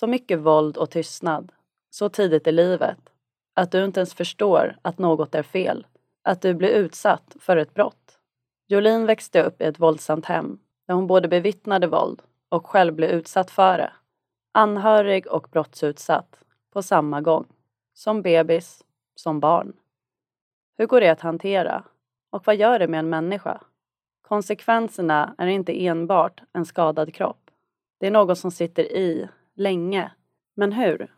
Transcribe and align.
Så 0.00 0.06
mycket 0.06 0.38
våld 0.38 0.76
och 0.76 0.90
tystnad, 0.90 1.52
så 1.90 2.08
tidigt 2.08 2.46
i 2.46 2.52
livet, 2.52 2.98
att 3.54 3.72
du 3.72 3.84
inte 3.84 4.00
ens 4.00 4.14
förstår 4.14 4.76
att 4.82 4.98
något 4.98 5.34
är 5.34 5.42
fel, 5.42 5.86
att 6.22 6.42
du 6.42 6.54
blir 6.54 6.68
utsatt 6.68 7.36
för 7.40 7.56
ett 7.56 7.74
brott. 7.74 8.18
Jolin 8.66 9.06
växte 9.06 9.42
upp 9.42 9.62
i 9.62 9.64
ett 9.64 9.80
våldsamt 9.80 10.26
hem 10.26 10.58
där 10.86 10.94
hon 10.94 11.06
både 11.06 11.28
bevittnade 11.28 11.86
våld 11.86 12.22
och 12.48 12.66
själv 12.66 12.94
blev 12.94 13.10
utsatt 13.10 13.50
för 13.50 13.78
det. 13.78 13.92
Anhörig 14.52 15.26
och 15.26 15.48
brottsutsatt 15.52 16.44
på 16.72 16.82
samma 16.82 17.20
gång. 17.20 17.46
Som 17.94 18.22
bebis, 18.22 18.84
som 19.14 19.40
barn. 19.40 19.72
Hur 20.78 20.86
går 20.86 21.00
det 21.00 21.08
att 21.08 21.20
hantera? 21.20 21.84
Och 22.30 22.46
vad 22.46 22.56
gör 22.56 22.78
det 22.78 22.88
med 22.88 22.98
en 22.98 23.10
människa? 23.10 23.60
Konsekvenserna 24.22 25.34
är 25.38 25.46
inte 25.46 25.86
enbart 25.86 26.42
en 26.52 26.64
skadad 26.64 27.14
kropp. 27.14 27.50
Det 27.98 28.06
är 28.06 28.10
något 28.10 28.38
som 28.38 28.50
sitter 28.50 28.82
i, 28.82 29.28
länge. 29.60 30.10
Men 30.54 30.72
hur? 30.72 31.14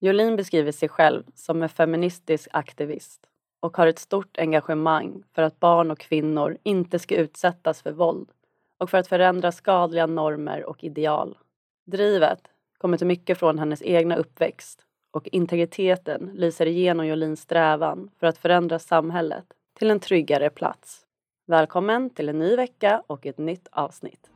Jolin 0.00 0.36
beskriver 0.36 0.72
sig 0.72 0.88
själv 0.88 1.24
som 1.34 1.62
en 1.62 1.68
feministisk 1.68 2.48
aktivist 2.52 3.26
och 3.60 3.76
har 3.76 3.86
ett 3.86 3.98
stort 3.98 4.38
engagemang 4.38 5.22
för 5.34 5.42
att 5.42 5.60
barn 5.60 5.90
och 5.90 5.98
kvinnor 5.98 6.58
inte 6.62 6.98
ska 6.98 7.16
utsättas 7.16 7.82
för 7.82 7.92
våld 7.92 8.30
och 8.78 8.90
för 8.90 8.98
att 8.98 9.06
förändra 9.06 9.52
skadliga 9.52 10.06
normer 10.06 10.64
och 10.64 10.84
ideal. 10.84 11.38
Drivet 11.86 12.40
kommer 12.78 12.98
till 12.98 13.06
mycket 13.06 13.38
från 13.38 13.58
hennes 13.58 13.82
egna 13.82 14.16
uppväxt 14.16 14.86
och 15.10 15.28
integriteten 15.32 16.30
lyser 16.34 16.66
igenom 16.66 17.06
Jolins 17.06 17.40
strävan 17.40 18.10
för 18.20 18.26
att 18.26 18.38
förändra 18.38 18.78
samhället 18.78 19.46
till 19.78 19.90
en 19.90 20.00
tryggare 20.00 20.50
plats. 20.50 21.06
Välkommen 21.46 22.10
till 22.10 22.28
en 22.28 22.38
ny 22.38 22.56
vecka 22.56 23.02
och 23.06 23.26
ett 23.26 23.38
nytt 23.38 23.68
avsnitt. 23.72 24.31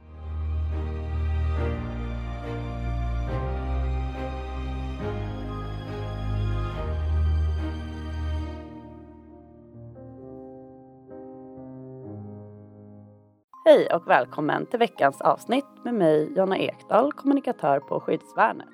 Hej 13.69 13.87
och 13.87 14.11
välkommen 14.11 14.67
till 14.67 14.79
veckans 14.79 15.21
avsnitt 15.21 15.67
med 15.85 15.95
mig 15.95 16.33
Jonna 16.37 16.59
Ekdahl, 16.59 17.13
kommunikatör 17.13 17.81
på 17.81 18.01
Skyddsvärnet. 18.01 18.67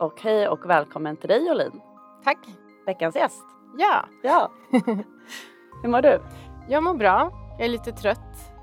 Och 0.00 0.20
hej 0.22 0.48
och 0.48 0.70
välkommen 0.70 1.16
till 1.16 1.28
dig 1.28 1.46
Jolin, 1.48 1.80
Tack. 2.24 2.38
veckans 2.86 3.16
gäst. 3.16 3.42
Ja, 3.78 4.04
Ja. 4.22 4.50
Hur 5.82 5.88
mår 5.88 6.02
du? 6.02 6.20
jag 6.68 6.82
mår 6.82 6.94
bra. 6.94 7.30
Jag 7.58 7.64
är 7.64 7.68
lite 7.68 7.92
trött. 7.92 8.18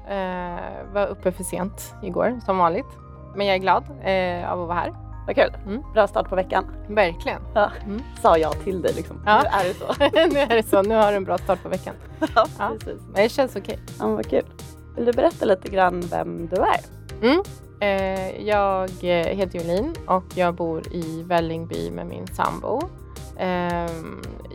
Eh, 0.10 0.94
var 0.94 1.08
uppe 1.08 1.32
för 1.32 1.44
sent 1.44 1.96
igår 2.04 2.40
som 2.46 2.58
vanligt. 2.58 2.98
Men 3.36 3.48
jag 3.48 3.56
är 3.56 3.60
glad 3.60 3.84
eh, 4.04 4.52
av 4.52 4.62
att 4.62 4.68
vara 4.68 4.78
här. 4.78 4.94
Vad 5.28 5.36
kul. 5.36 5.54
Mm. 5.66 5.82
Bra 5.94 6.08
start 6.08 6.30
på 6.30 6.36
veckan. 6.36 6.66
Verkligen. 6.90 7.42
Ja. 7.56 7.72
Mm. 7.86 8.02
Sa 8.22 8.38
jag 8.38 8.54
till 8.64 8.82
dig 8.82 8.94
liksom. 8.94 9.24
Ja. 9.26 9.42
Nu 9.44 9.48
är 9.50 9.64
det 9.64 9.74
så. 9.74 9.86
nu 10.34 10.40
är 10.40 10.56
det 10.56 10.64
så. 10.64 10.82
Nu 10.82 10.96
har 10.96 11.12
du 11.12 11.18
en 11.18 11.24
bra 11.24 11.38
start 11.38 11.64
på 11.64 11.70
veckan. 11.70 11.96
ja, 12.36 12.46
Ja. 12.60 12.70
precis. 12.80 13.02
Men 13.06 13.24
det 13.24 13.30
känns 13.30 13.56
okej. 13.56 13.80
Ja, 14.00 14.06
men 14.08 14.16
vad 14.16 14.30
kul. 14.30 14.46
Vill 15.00 15.06
du 15.06 15.14
berätta 15.14 15.46
lite 15.46 15.70
grann 15.70 16.02
vem 16.02 16.48
du 16.48 16.56
är? 16.56 16.80
Mm. 17.22 17.44
Eh, 17.80 18.48
jag 18.48 18.90
eh, 18.90 19.38
heter 19.38 19.60
Jolin 19.60 19.96
och 20.08 20.24
jag 20.36 20.56
bor 20.56 20.94
i 20.94 21.24
Vällingby 21.24 21.92
med 21.92 22.08
min 22.08 22.28
sambo. 22.28 22.82
Eh, 23.38 23.92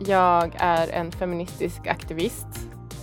jag 0.05 0.55
är 0.57 0.87
en 0.87 1.11
feministisk 1.11 1.87
aktivist, 1.87 2.47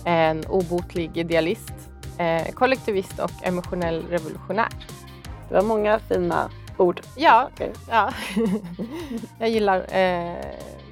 en 0.05 0.45
obotlig 0.45 1.17
idealist, 1.17 1.73
eh, 2.17 2.53
kollektivist 2.53 3.19
och 3.19 3.31
emotionell 3.41 4.03
revolutionär. 4.09 4.69
Det 5.49 5.55
var 5.55 5.63
många 5.63 5.99
fina 5.99 6.49
ord. 6.77 7.01
Ja, 7.15 7.49
Saker. 7.51 7.71
Ja, 7.89 8.11
jag 9.39 9.49
gillar 9.49 9.95
eh, 9.97 10.45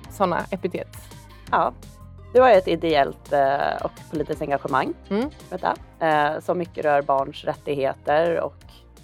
sådana 0.10 0.46
epitet. 0.52 0.98
ja. 1.52 1.74
Du 2.34 2.42
har 2.42 2.52
ett 2.52 2.68
ideellt 2.68 3.34
eh, 3.34 3.76
och 3.84 3.92
politiskt 4.12 4.42
engagemang 4.42 4.94
Mm. 5.10 5.30
detta, 5.50 5.76
eh, 6.00 6.40
som 6.40 6.58
mycket 6.58 6.86
rör 6.86 7.02
barns 7.02 7.44
rättigheter 7.46 8.40
och 8.40 8.56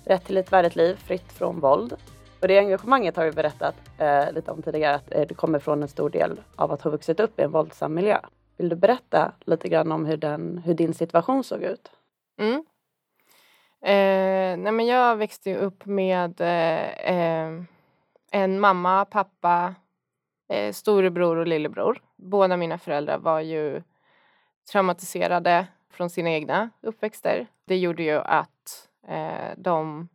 rätt 0.06 0.26
till 0.26 0.38
ett 0.38 0.52
värdigt 0.52 0.76
liv 0.76 0.96
fritt 0.96 1.32
från 1.32 1.60
våld. 1.60 1.94
Och 2.42 2.48
det 2.48 2.60
engagemanget 2.60 3.16
har 3.16 3.26
vi 3.26 3.32
berättat 3.32 3.76
eh, 3.98 4.32
lite 4.32 4.52
om 4.52 4.62
tidigare 4.62 4.96
att 4.96 5.08
det 5.30 5.34
kommer 5.38 5.60
från 5.60 5.82
en 5.82 5.88
stor 5.88 6.10
del 6.10 6.40
av 6.56 6.72
att 6.72 6.82
ha 6.82 6.92
vuxit 6.92 7.20
upp 7.20 7.40
i 7.40 7.44
en 7.44 7.52
våldsam 7.52 7.94
miljö. 7.94 8.18
Vill 8.58 8.70
du 8.70 8.76
berätta 8.76 9.32
lite 9.46 9.70
grann 9.70 9.92
om 9.92 10.06
hur, 10.06 10.18
den, 10.18 10.62
hur 10.66 10.74
din 10.74 10.94
situation 10.94 11.44
såg 11.44 11.62
ut? 11.64 11.92
Mm. 12.40 12.66
Eh, 13.82 14.58
nej 14.64 14.72
men 14.72 14.86
jag 14.86 15.16
växte 15.16 15.56
upp 15.56 15.86
med 15.86 16.42
eh, 16.42 17.64
en 18.32 18.60
mamma, 18.60 19.06
pappa, 19.06 19.76
eh, 20.50 20.74
storebror 20.74 21.38
och 21.38 21.48
lillebror. 21.48 22.02
Båda 22.16 22.58
mina 22.58 22.78
föräldrar 22.78 23.18
var 23.18 23.40
ju 23.40 23.84
traumatiserade 24.72 25.68
från 25.92 26.10
sina 26.10 26.30
egna 26.30 26.70
uppväxter. 26.82 27.48
Det 27.66 27.78
gjorde 27.78 28.04
ju 28.04 28.18
att 28.18 28.88
eh, 29.08 29.58
de 29.58 30.08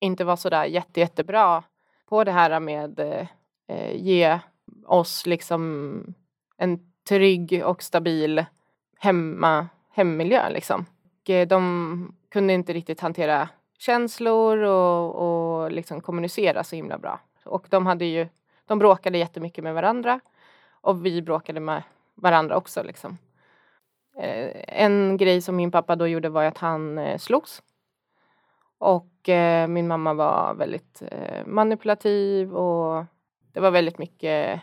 inte 0.00 0.24
var 0.24 0.36
sådär 0.36 0.64
jätte, 0.64 1.00
jättebra 1.00 1.62
på 2.08 2.24
det 2.24 2.32
här 2.32 2.60
med 2.60 3.00
eh, 3.00 3.26
eh, 3.68 3.96
ge 3.96 4.38
oss 4.86 5.26
liksom 5.26 6.14
en 6.56 6.92
trygg 7.08 7.62
och 7.64 7.82
stabil 7.82 8.44
hemma, 8.98 9.68
hemmiljö 9.90 10.50
liksom. 10.50 10.86
Och 11.22 11.30
eh, 11.30 11.48
de 11.48 12.14
kunde 12.30 12.52
inte 12.52 12.72
riktigt 12.72 13.00
hantera 13.00 13.48
känslor 13.78 14.58
och, 14.58 15.14
och 15.14 15.72
liksom 15.72 16.00
kommunicera 16.00 16.64
så 16.64 16.76
himla 16.76 16.98
bra. 16.98 17.20
Och 17.44 17.66
de 17.70 17.86
hade 17.86 18.04
ju, 18.04 18.28
de 18.68 18.78
bråkade 18.78 19.18
jättemycket 19.18 19.64
med 19.64 19.74
varandra 19.74 20.20
och 20.70 21.06
vi 21.06 21.22
bråkade 21.22 21.60
med 21.60 21.82
varandra 22.14 22.56
också 22.56 22.82
liksom. 22.82 23.18
Eh, 24.16 24.64
en 24.68 25.16
grej 25.16 25.40
som 25.40 25.56
min 25.56 25.70
pappa 25.70 25.96
då 25.96 26.06
gjorde 26.06 26.28
var 26.28 26.44
att 26.44 26.58
han 26.58 26.98
eh, 26.98 27.18
slogs. 27.18 27.62
Och 28.78 29.28
eh, 29.28 29.68
min 29.68 29.88
mamma 29.88 30.14
var 30.14 30.54
väldigt 30.54 31.02
manipulativ 31.46 32.54
och 32.56 33.04
det 33.52 33.60
var 33.60 33.70
väldigt 33.70 33.98
mycket 33.98 34.60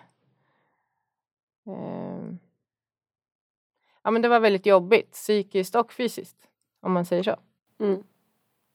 Ja 4.03 4.11
men 4.11 4.21
det 4.21 4.27
var 4.27 4.39
väldigt 4.39 4.65
jobbigt 4.65 5.11
psykiskt 5.11 5.75
och 5.75 5.93
fysiskt 5.93 6.37
om 6.81 6.91
man 6.91 7.05
säger 7.05 7.23
så. 7.23 7.35
Mm. 7.79 8.03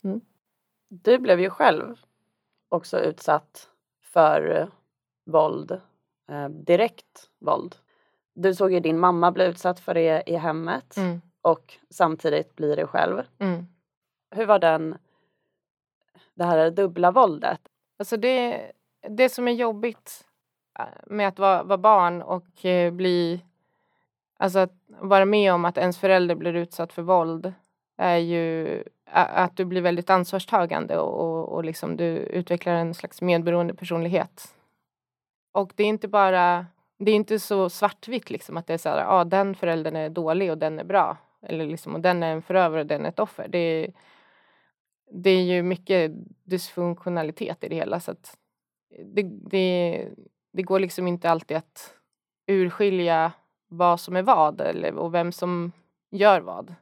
Mm. 0.05 0.21
Du 0.89 1.19
blev 1.19 1.41
ju 1.41 1.51
själv 1.51 1.97
också 2.69 3.01
utsatt 3.01 3.69
för 4.01 4.71
våld, 5.31 5.81
eh, 6.31 6.49
direkt 6.49 7.31
våld. 7.39 7.77
Du 8.35 8.55
såg 8.55 8.73
ju 8.73 8.81
din 8.81 8.99
mamma 8.99 9.33
bli 9.33 9.45
utsatt 9.45 9.81
för 9.81 9.95
det 9.95 10.23
i 10.27 10.37
hemmet 10.37 10.97
Mm. 10.97 11.21
och 11.43 11.75
samtidigt 11.91 12.57
blir 12.57 12.77
det 12.77 12.87
själv. 12.87 13.23
Mm. 13.39 13.67
Hur 14.31 14.47
var 14.47 14.59
den, 14.59 14.99
det 16.35 16.45
här 16.45 16.71
dubbla 16.71 17.11
våldet? 17.11 17.61
Alltså 17.99 18.17
det, 18.17 18.73
det 19.09 19.29
som 19.29 19.49
är 19.49 19.53
jobbigt 19.53 20.25
eh, 20.79 20.85
med 21.07 21.29
att 21.29 21.39
vara, 21.39 21.63
vara 21.63 21.79
barn 21.79 22.23
och 22.23 22.65
eh, 22.65 22.93
bli 22.93 23.45
Alltså 24.43 24.59
att 24.59 24.73
vara 24.89 25.25
med 25.25 25.53
om 25.55 25.65
att 25.65 25.79
ens 25.79 25.99
förälder 25.99 26.35
blir 26.35 26.55
utsatt 26.57 26.93
för 26.93 27.03
våld 27.03 27.53
är 27.97 28.17
ju 28.17 28.85
att 29.13 29.57
du 29.57 29.65
blir 29.65 29.81
väldigt 29.81 30.11
ansvarstagande 30.11 30.99
och, 30.99 31.21
och, 31.21 31.49
och 31.49 31.65
liksom 31.65 31.97
du 31.97 32.05
utvecklar 32.17 32.75
en 32.75 32.95
slags 32.95 33.23
medberoende 33.23 33.75
personlighet. 33.75 34.55
Och 35.53 35.73
det 35.77 35.83
är 35.83 35.87
inte 35.87 36.09
bara, 36.09 36.67
det 36.99 37.11
är 37.11 37.17
inte 37.17 37.39
så 37.39 37.71
svartvitt 37.71 38.31
liksom 38.31 38.57
att 38.57 38.67
det 38.67 38.75
är 38.75 38.79
så 38.79 38.89
här, 38.89 38.99
ja 38.99 39.07
ah, 39.07 39.25
den 39.25 39.55
föräldern 39.55 39.97
är 39.97 40.09
dålig 40.09 40.51
och 40.51 40.59
den 40.59 40.79
är 40.79 40.85
bra. 40.85 41.17
Eller 41.43 41.67
liksom, 41.67 41.95
och 41.95 42.01
den 42.01 42.23
är 42.23 42.33
en 42.33 42.43
förövare 42.43 42.81
och 42.81 42.87
den 42.87 43.05
är 43.05 43.09
ett 43.09 43.19
offer. 43.19 43.49
Det 43.49 43.59
är, 43.59 43.93
det 45.13 45.31
är 45.31 45.43
ju 45.43 45.63
mycket 45.63 46.13
dysfunktionalitet 46.45 47.65
i 47.65 47.69
det 47.69 47.75
hela 47.75 48.01
så 48.01 48.11
att 48.11 48.37
det, 49.05 49.23
det, 49.23 50.09
det 50.53 50.63
går 50.63 50.79
liksom 50.79 51.09
inte 51.09 51.31
alltid 51.31 51.57
att 51.57 51.95
urskilja 52.47 53.33
vad 53.69 54.01
som 54.01 54.17
är 54.17 54.23
vad 54.23 54.61
eller, 54.61 54.95
och 54.95 55.15
vem 55.15 55.33
som 55.33 55.73
gör 56.11 56.41
vad. 56.41 56.75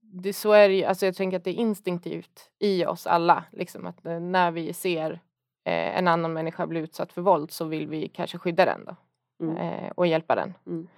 Det, 0.00 0.32
så 0.32 0.52
är 0.52 0.68
det 0.68 0.74
ju, 0.74 0.84
alltså 0.84 1.06
jag 1.06 1.16
tänker 1.16 1.36
att 1.36 1.44
det 1.44 1.50
är 1.50 1.54
instinktivt 1.54 2.50
i 2.58 2.86
oss 2.86 3.06
alla, 3.06 3.44
liksom 3.52 3.86
att 3.86 4.06
eh, 4.06 4.20
när 4.20 4.50
vi 4.50 4.72
ser 4.72 5.20
eh, 5.64 5.98
en 5.98 6.08
annan 6.08 6.32
människa 6.32 6.66
bli 6.66 6.80
utsatt 6.80 7.12
för 7.12 7.22
våld 7.22 7.50
så 7.50 7.64
vill 7.64 7.86
vi 7.86 8.08
kanske 8.08 8.38
skydda 8.38 8.64
den 8.64 8.84
då 8.84 8.96
Mm. 9.42 9.56
eh, 9.56 9.90
och 9.94 10.06
hjälpa 10.06 10.34
den. 10.34 10.54
Mm. 10.66 10.88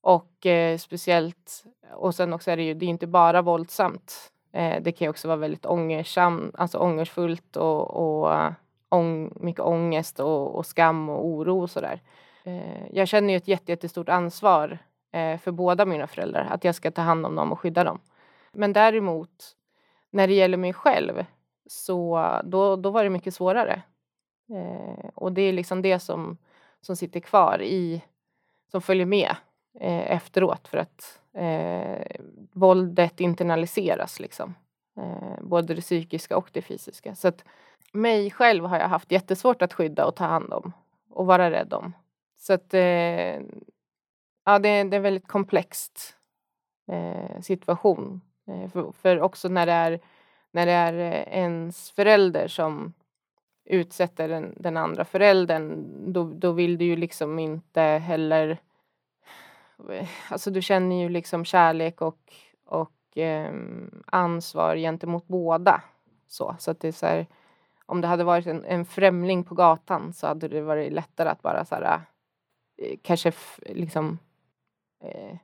Och 0.00 0.46
eh, 0.46 0.78
speciellt, 0.78 1.64
och 1.94 2.14
sen 2.14 2.32
också 2.32 2.50
är 2.50 2.56
det 2.56 2.62
ju, 2.62 2.74
det 2.74 2.86
är 2.86 2.90
inte 2.90 3.06
bara 3.06 3.42
våldsamt. 3.42 4.32
Eh, 4.52 4.82
det 4.82 4.92
kan 4.92 5.04
ju 5.04 5.10
också 5.10 5.28
vara 5.28 5.36
väldigt 5.36 5.66
alltså 5.66 6.78
ångersfullt 6.78 7.56
och, 7.56 7.90
och 7.90 8.34
eh, 8.34 8.52
ång, 8.88 9.32
mycket 9.40 9.60
ångest 9.60 10.20
och, 10.20 10.54
och 10.54 10.66
skam 10.66 11.08
och 11.08 11.26
oro 11.26 11.62
och 11.62 11.70
sådär. 11.70 12.00
Eh, 12.44 12.86
jag 12.92 13.08
känner 13.08 13.30
ju 13.30 13.36
ett 13.36 13.48
jätte, 13.48 13.72
jättestort 13.72 14.08
ansvar 14.08 14.78
för 15.40 15.50
båda 15.50 15.84
mina 15.84 16.06
föräldrar, 16.06 16.48
att 16.50 16.64
jag 16.64 16.74
ska 16.74 16.90
ta 16.90 17.02
hand 17.02 17.26
om 17.26 17.34
dem 17.34 17.52
och 17.52 17.60
skydda 17.60 17.84
dem. 17.84 18.00
Men 18.52 18.72
däremot, 18.72 19.56
när 20.10 20.26
det 20.26 20.34
gäller 20.34 20.56
mig 20.56 20.72
själv, 20.72 21.24
så 21.66 22.28
då, 22.44 22.76
då 22.76 22.90
var 22.90 23.04
det 23.04 23.10
mycket 23.10 23.34
svårare. 23.34 23.82
Eh, 24.50 25.08
och 25.14 25.32
det 25.32 25.42
är 25.42 25.52
liksom 25.52 25.82
det 25.82 25.98
som, 25.98 26.38
som 26.80 26.96
sitter 26.96 27.20
kvar 27.20 27.62
i, 27.62 28.02
som 28.70 28.82
följer 28.82 29.06
med 29.06 29.36
eh, 29.80 30.12
efteråt 30.12 30.68
för 30.68 30.78
att 30.78 31.20
eh, 31.34 32.20
våldet 32.52 33.20
internaliseras 33.20 34.20
liksom. 34.20 34.54
Eh, 34.96 35.42
både 35.42 35.74
det 35.74 35.80
psykiska 35.80 36.36
och 36.36 36.48
det 36.52 36.62
fysiska. 36.62 37.14
Så 37.14 37.28
att 37.28 37.44
mig 37.92 38.30
själv 38.30 38.64
har 38.64 38.78
jag 38.78 38.88
haft 38.88 39.12
jättesvårt 39.12 39.62
att 39.62 39.72
skydda 39.72 40.06
och 40.06 40.16
ta 40.16 40.24
hand 40.24 40.52
om 40.52 40.72
och 41.10 41.26
vara 41.26 41.50
rädd 41.50 41.74
om. 41.74 41.92
Så 42.36 42.52
att 42.52 42.74
eh, 42.74 43.40
ja, 44.44 44.58
det, 44.58 44.68
är, 44.68 44.84
det 44.84 44.94
är 44.94 44.96
en 44.96 45.02
väldigt 45.02 45.28
komplext 45.28 46.16
eh, 46.92 47.40
situation. 47.40 48.20
Eh, 48.46 48.70
för, 48.70 48.92
för, 48.92 49.20
också 49.20 49.48
när 49.48 49.66
det 49.66 49.72
är, 49.72 50.00
när 50.54 50.66
det 50.66 50.72
är 50.72 50.92
eh, 50.92 51.38
ens 51.38 51.90
förälder 51.90 52.48
som 52.48 52.92
utsätter 53.64 54.28
den, 54.28 54.54
den 54.56 54.76
andra 54.76 55.04
föräldern 55.04 55.84
då, 56.12 56.24
då 56.24 56.52
vill 56.52 56.78
du 56.78 56.84
ju 56.84 56.96
liksom 56.96 57.38
inte 57.38 57.80
heller 57.80 58.58
Alltså 60.30 60.50
du 60.50 60.62
känner 60.62 60.96
ju 61.02 61.08
liksom 61.08 61.44
kärlek 61.44 62.00
och, 62.00 62.32
och 62.64 63.18
eh, 63.18 63.54
ansvar 64.06 64.76
gentemot 64.76 65.26
båda. 65.26 65.82
Så, 66.28 66.56
så 66.58 66.70
att 66.70 66.80
det 66.80 66.88
är 66.88 66.92
så 66.92 67.06
här, 67.06 67.26
om 67.86 68.00
det 68.00 68.08
hade 68.08 68.24
varit 68.24 68.46
en, 68.46 68.64
en 68.64 68.84
främling 68.84 69.44
på 69.44 69.54
gatan 69.54 70.12
så 70.12 70.26
hade 70.26 70.48
det 70.48 70.60
varit 70.60 70.92
lättare 70.92 71.28
att 71.28 71.42
bara 71.42 71.64
så 71.64 71.74
här, 71.74 72.00
eh, 72.76 72.98
kanske 73.02 73.32
liksom 73.66 74.18
eh, 75.04 75.36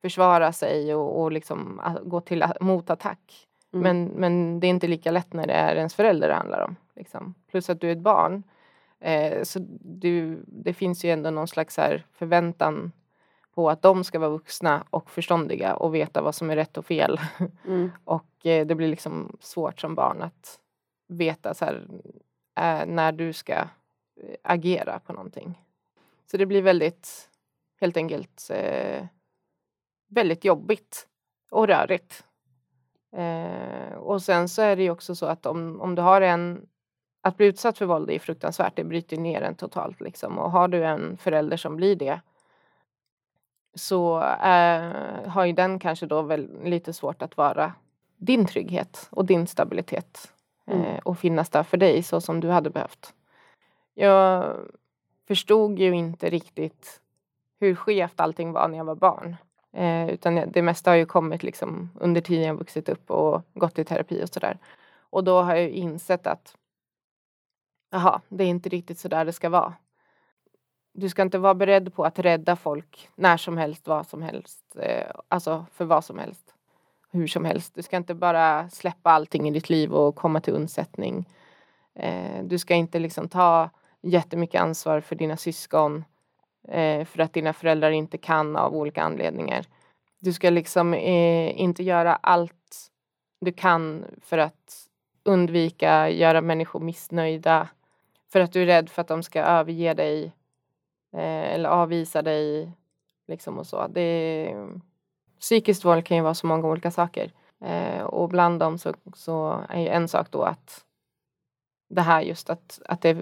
försvara 0.00 0.52
sig 0.52 0.94
och, 0.94 1.22
och 1.22 1.32
liksom 1.32 1.80
ah, 1.84 1.98
gå 2.02 2.20
till 2.20 2.44
motattack. 2.60 3.47
Mm. 3.72 3.82
Men, 3.82 4.04
men 4.04 4.60
det 4.60 4.66
är 4.66 4.68
inte 4.68 4.88
lika 4.88 5.10
lätt 5.10 5.32
när 5.32 5.46
det 5.46 5.52
är 5.52 5.76
ens 5.76 5.94
förälder 5.94 6.28
det 6.28 6.34
handlar 6.34 6.64
om. 6.64 6.76
Liksom. 6.96 7.34
Plus 7.50 7.70
att 7.70 7.80
du 7.80 7.88
är 7.88 7.92
ett 7.92 7.98
barn. 7.98 8.42
Eh, 9.00 9.42
så 9.42 9.58
du, 9.80 10.42
det 10.46 10.74
finns 10.74 11.04
ju 11.04 11.10
ändå 11.10 11.30
någon 11.30 11.48
slags 11.48 11.76
här 11.76 12.06
förväntan 12.12 12.92
på 13.54 13.70
att 13.70 13.82
de 13.82 14.04
ska 14.04 14.18
vara 14.18 14.30
vuxna 14.30 14.84
och 14.90 15.10
förståndiga 15.10 15.74
och 15.74 15.94
veta 15.94 16.22
vad 16.22 16.34
som 16.34 16.50
är 16.50 16.56
rätt 16.56 16.78
och 16.78 16.86
fel. 16.86 17.20
Mm. 17.66 17.90
och 18.04 18.46
eh, 18.46 18.66
det 18.66 18.74
blir 18.74 18.88
liksom 18.88 19.36
svårt 19.40 19.80
som 19.80 19.94
barn 19.94 20.22
att 20.22 20.58
veta 21.08 21.54
så 21.54 21.64
här, 21.64 21.86
eh, 22.56 22.86
när 22.86 23.12
du 23.12 23.32
ska 23.32 23.52
eh, 23.52 23.66
agera 24.42 25.00
på 25.06 25.12
någonting. 25.12 25.64
Så 26.30 26.36
det 26.36 26.46
blir 26.46 26.62
väldigt, 26.62 27.30
helt 27.80 27.96
enkelt, 27.96 28.50
eh, 28.50 29.06
väldigt 30.08 30.44
jobbigt 30.44 31.06
och 31.50 31.66
rörigt. 31.66 32.24
Eh, 33.16 33.94
och 33.96 34.22
sen 34.22 34.48
så 34.48 34.62
är 34.62 34.76
det 34.76 34.82
ju 34.82 34.90
också 34.90 35.14
så 35.14 35.26
att 35.26 35.46
om, 35.46 35.80
om 35.80 35.94
du 35.94 36.02
har 36.02 36.20
en 36.20 36.66
att 37.20 37.36
bli 37.36 37.46
utsatt 37.46 37.78
för 37.78 37.86
våld 37.86 38.10
är 38.10 38.18
fruktansvärt, 38.18 38.76
det 38.76 38.84
bryter 38.84 39.16
ner 39.16 39.42
en 39.42 39.54
totalt 39.54 40.00
liksom. 40.00 40.38
Och 40.38 40.50
har 40.50 40.68
du 40.68 40.84
en 40.84 41.16
förälder 41.16 41.56
som 41.56 41.76
blir 41.76 41.96
det 41.96 42.20
så 43.74 44.22
eh, 44.22 45.28
har 45.28 45.44
ju 45.44 45.52
den 45.52 45.78
kanske 45.78 46.06
då 46.06 46.22
väl 46.22 46.48
lite 46.64 46.92
svårt 46.92 47.22
att 47.22 47.36
vara 47.36 47.72
din 48.16 48.46
trygghet 48.46 49.08
och 49.10 49.24
din 49.24 49.46
stabilitet 49.46 50.32
mm. 50.66 50.84
eh, 50.84 50.98
och 50.98 51.18
finnas 51.18 51.50
där 51.50 51.62
för 51.62 51.76
dig 51.76 52.02
så 52.02 52.20
som 52.20 52.40
du 52.40 52.48
hade 52.48 52.70
behövt. 52.70 53.14
Jag 53.94 54.56
förstod 55.28 55.78
ju 55.78 55.94
inte 55.94 56.30
riktigt 56.30 57.00
hur 57.60 57.74
skevt 57.74 58.20
allting 58.20 58.52
var 58.52 58.68
när 58.68 58.78
jag 58.78 58.84
var 58.84 58.94
barn. 58.94 59.36
Eh, 59.78 60.08
utan 60.08 60.52
det 60.52 60.62
mesta 60.62 60.90
har 60.90 60.96
ju 60.96 61.06
kommit 61.06 61.42
liksom 61.42 61.90
under 61.94 62.20
tiden 62.20 62.46
jag 62.46 62.54
vuxit 62.54 62.88
upp 62.88 63.10
och 63.10 63.42
gått 63.54 63.78
i 63.78 63.84
terapi 63.84 64.24
och 64.24 64.28
sådär. 64.28 64.58
Och 65.10 65.24
då 65.24 65.42
har 65.42 65.54
jag 65.54 65.68
insett 65.70 66.26
att 66.26 66.56
jaha, 67.90 68.20
det 68.28 68.44
är 68.44 68.48
inte 68.48 68.68
riktigt 68.68 68.98
så 68.98 69.08
där 69.08 69.24
det 69.24 69.32
ska 69.32 69.48
vara. 69.48 69.74
Du 70.92 71.08
ska 71.08 71.22
inte 71.22 71.38
vara 71.38 71.54
beredd 71.54 71.94
på 71.94 72.04
att 72.04 72.18
rädda 72.18 72.56
folk 72.56 73.08
när 73.14 73.36
som 73.36 73.56
helst, 73.56 73.86
vad 73.86 74.06
som 74.06 74.22
helst, 74.22 74.76
eh, 74.78 75.10
alltså 75.28 75.66
för 75.72 75.84
vad 75.84 76.04
som 76.04 76.18
helst, 76.18 76.54
hur 77.10 77.26
som 77.26 77.44
helst. 77.44 77.74
Du 77.74 77.82
ska 77.82 77.96
inte 77.96 78.14
bara 78.14 78.70
släppa 78.70 79.10
allting 79.10 79.48
i 79.48 79.50
ditt 79.50 79.70
liv 79.70 79.92
och 79.92 80.16
komma 80.16 80.40
till 80.40 80.54
undsättning. 80.54 81.28
Eh, 81.94 82.44
du 82.44 82.58
ska 82.58 82.74
inte 82.74 82.98
liksom 82.98 83.28
ta 83.28 83.70
jättemycket 84.00 84.60
ansvar 84.60 85.00
för 85.00 85.16
dina 85.16 85.36
syskon 85.36 86.04
eh, 86.68 87.04
för 87.04 87.20
att 87.20 87.32
dina 87.32 87.52
föräldrar 87.52 87.90
inte 87.90 88.18
kan 88.18 88.56
av 88.56 88.74
olika 88.74 89.02
anledningar. 89.02 89.64
Du 90.20 90.32
ska 90.32 90.50
liksom 90.50 90.94
eh, 90.94 91.60
inte 91.60 91.82
göra 91.82 92.16
allt 92.16 92.90
du 93.40 93.52
kan 93.52 94.04
för 94.22 94.38
att 94.38 94.86
undvika 95.24 96.10
göra 96.10 96.40
människor 96.40 96.80
missnöjda 96.80 97.68
för 98.32 98.40
att 98.40 98.52
du 98.52 98.62
är 98.62 98.66
rädd 98.66 98.90
för 98.90 99.02
att 99.02 99.08
de 99.08 99.22
ska 99.22 99.42
överge 99.42 99.94
dig 99.94 100.24
eh, 101.12 101.54
eller 101.54 101.68
avvisa 101.68 102.22
dig 102.22 102.72
liksom 103.26 103.58
och 103.58 103.66
så. 103.66 103.86
Det, 103.86 104.54
psykiskt 105.40 105.84
våld 105.84 106.06
kan 106.06 106.16
ju 106.16 106.22
vara 106.22 106.34
så 106.34 106.46
många 106.46 106.68
olika 106.68 106.90
saker 106.90 107.32
eh, 107.64 108.02
och 108.02 108.28
bland 108.28 108.60
dem 108.60 108.78
så, 108.78 108.94
så 109.14 109.64
är 109.68 109.80
ju 109.80 109.88
en 109.88 110.08
sak 110.08 110.30
då 110.30 110.42
att 110.42 110.84
det 111.88 112.02
här 112.02 112.20
just 112.22 112.50
att, 112.50 112.80
att 112.84 113.02
det 113.02 113.18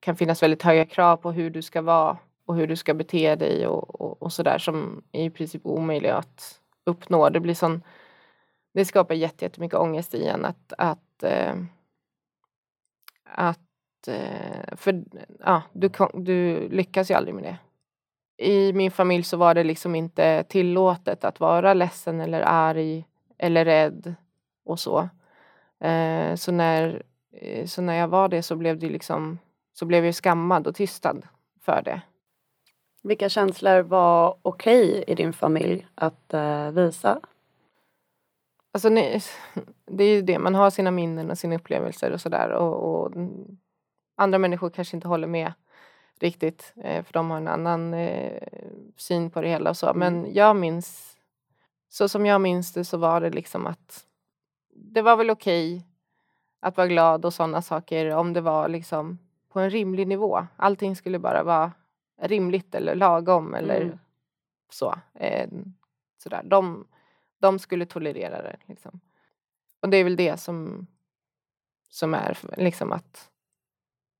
kan 0.00 0.16
finnas 0.16 0.42
väldigt 0.42 0.62
höga 0.62 0.86
krav 0.86 1.16
på 1.16 1.32
hur 1.32 1.50
du 1.50 1.62
ska 1.62 1.82
vara 1.82 2.18
och 2.50 2.56
hur 2.56 2.66
du 2.66 2.76
ska 2.76 2.94
bete 2.94 3.34
dig 3.34 3.66
och, 3.66 4.00
och, 4.00 4.22
och 4.22 4.32
sådär 4.32 4.58
som 4.58 5.02
är 5.12 5.24
i 5.24 5.30
princip 5.30 5.66
omöjliga 5.66 6.16
att 6.16 6.60
uppnå. 6.84 7.28
Det 7.28 7.40
blir 7.40 7.54
sån, 7.54 7.82
det 8.74 8.84
skapar 8.84 9.14
jättemycket 9.14 9.78
ångest 9.78 10.14
i 10.14 10.26
en 10.26 10.44
att, 10.44 10.72
att, 10.78 11.22
eh, 11.22 11.54
att 13.24 14.08
eh, 14.08 14.76
för 14.76 15.04
ja, 15.38 15.62
du, 15.72 15.90
du 16.14 16.68
lyckas 16.68 17.10
ju 17.10 17.14
aldrig 17.14 17.34
med 17.34 17.44
det. 17.44 17.58
I 18.44 18.72
min 18.72 18.90
familj 18.90 19.24
så 19.24 19.36
var 19.36 19.54
det 19.54 19.64
liksom 19.64 19.94
inte 19.94 20.44
tillåtet 20.48 21.24
att 21.24 21.40
vara 21.40 21.74
ledsen 21.74 22.20
eller 22.20 22.40
arg 22.40 23.06
eller 23.38 23.64
rädd 23.64 24.14
och 24.64 24.80
så. 24.80 25.08
Eh, 25.80 26.34
så, 26.34 26.52
när, 26.52 27.02
eh, 27.32 27.66
så 27.66 27.82
när 27.82 27.94
jag 27.94 28.08
var 28.08 28.28
det 28.28 28.42
så 28.42 28.56
blev 28.56 28.78
det 28.78 28.88
liksom 28.88 29.38
så 29.72 29.86
blev 29.86 30.04
jag 30.04 30.14
skammad 30.14 30.66
och 30.66 30.74
tystad 30.74 31.22
för 31.60 31.82
det. 31.82 32.00
Vilka 33.02 33.28
känslor 33.28 33.80
var 33.80 34.36
okej 34.42 34.90
okay 34.90 35.04
i 35.06 35.14
din 35.14 35.32
familj 35.32 35.86
att 35.94 36.34
uh, 36.34 36.70
visa? 36.70 37.20
Alltså, 38.72 38.88
nej, 38.88 39.22
det 39.86 40.04
är 40.04 40.14
ju 40.14 40.22
det, 40.22 40.38
man 40.38 40.54
har 40.54 40.70
sina 40.70 40.90
minnen 40.90 41.30
och 41.30 41.38
sina 41.38 41.56
upplevelser 41.56 42.12
och 42.12 42.20
sådär 42.20 42.50
och, 42.50 43.04
och, 43.04 43.12
andra 44.16 44.38
människor 44.38 44.70
kanske 44.70 44.96
inte 44.96 45.08
håller 45.08 45.28
med 45.28 45.52
riktigt 46.20 46.72
eh, 46.84 47.04
för 47.04 47.12
de 47.12 47.30
har 47.30 47.36
en 47.36 47.48
annan 47.48 47.94
eh, 47.94 48.42
syn 48.96 49.30
på 49.30 49.40
det 49.40 49.48
hela 49.48 49.70
och 49.70 49.76
så. 49.76 49.92
Men 49.94 50.18
mm. 50.18 50.32
jag 50.34 50.56
minns, 50.56 51.16
så 51.88 52.08
som 52.08 52.26
jag 52.26 52.40
minns 52.40 52.72
det 52.72 52.84
så 52.84 52.96
var 52.96 53.20
det 53.20 53.30
liksom 53.30 53.66
att 53.66 54.04
det 54.74 55.02
var 55.02 55.16
väl 55.16 55.30
okej 55.30 55.76
okay 55.76 55.86
att 56.60 56.76
vara 56.76 56.86
glad 56.86 57.24
och 57.24 57.34
sådana 57.34 57.62
saker 57.62 58.14
om 58.14 58.32
det 58.32 58.40
var 58.40 58.68
liksom 58.68 59.18
på 59.48 59.60
en 59.60 59.70
rimlig 59.70 60.08
nivå. 60.08 60.46
Allting 60.56 60.96
skulle 60.96 61.18
bara 61.18 61.42
vara 61.42 61.72
rimligt 62.20 62.74
eller 62.74 62.94
lagom 62.94 63.54
eller 63.54 63.80
mm. 63.80 63.98
så. 64.70 64.94
Eh, 65.14 65.48
sådär. 66.18 66.42
De, 66.44 66.86
de 67.38 67.58
skulle 67.58 67.86
tolerera 67.86 68.42
det. 68.42 68.56
Liksom. 68.66 69.00
Och 69.80 69.88
det 69.88 69.96
är 69.96 70.04
väl 70.04 70.16
det 70.16 70.36
som, 70.36 70.86
som 71.88 72.14
är 72.14 72.38
liksom 72.56 72.92
att 72.92 73.30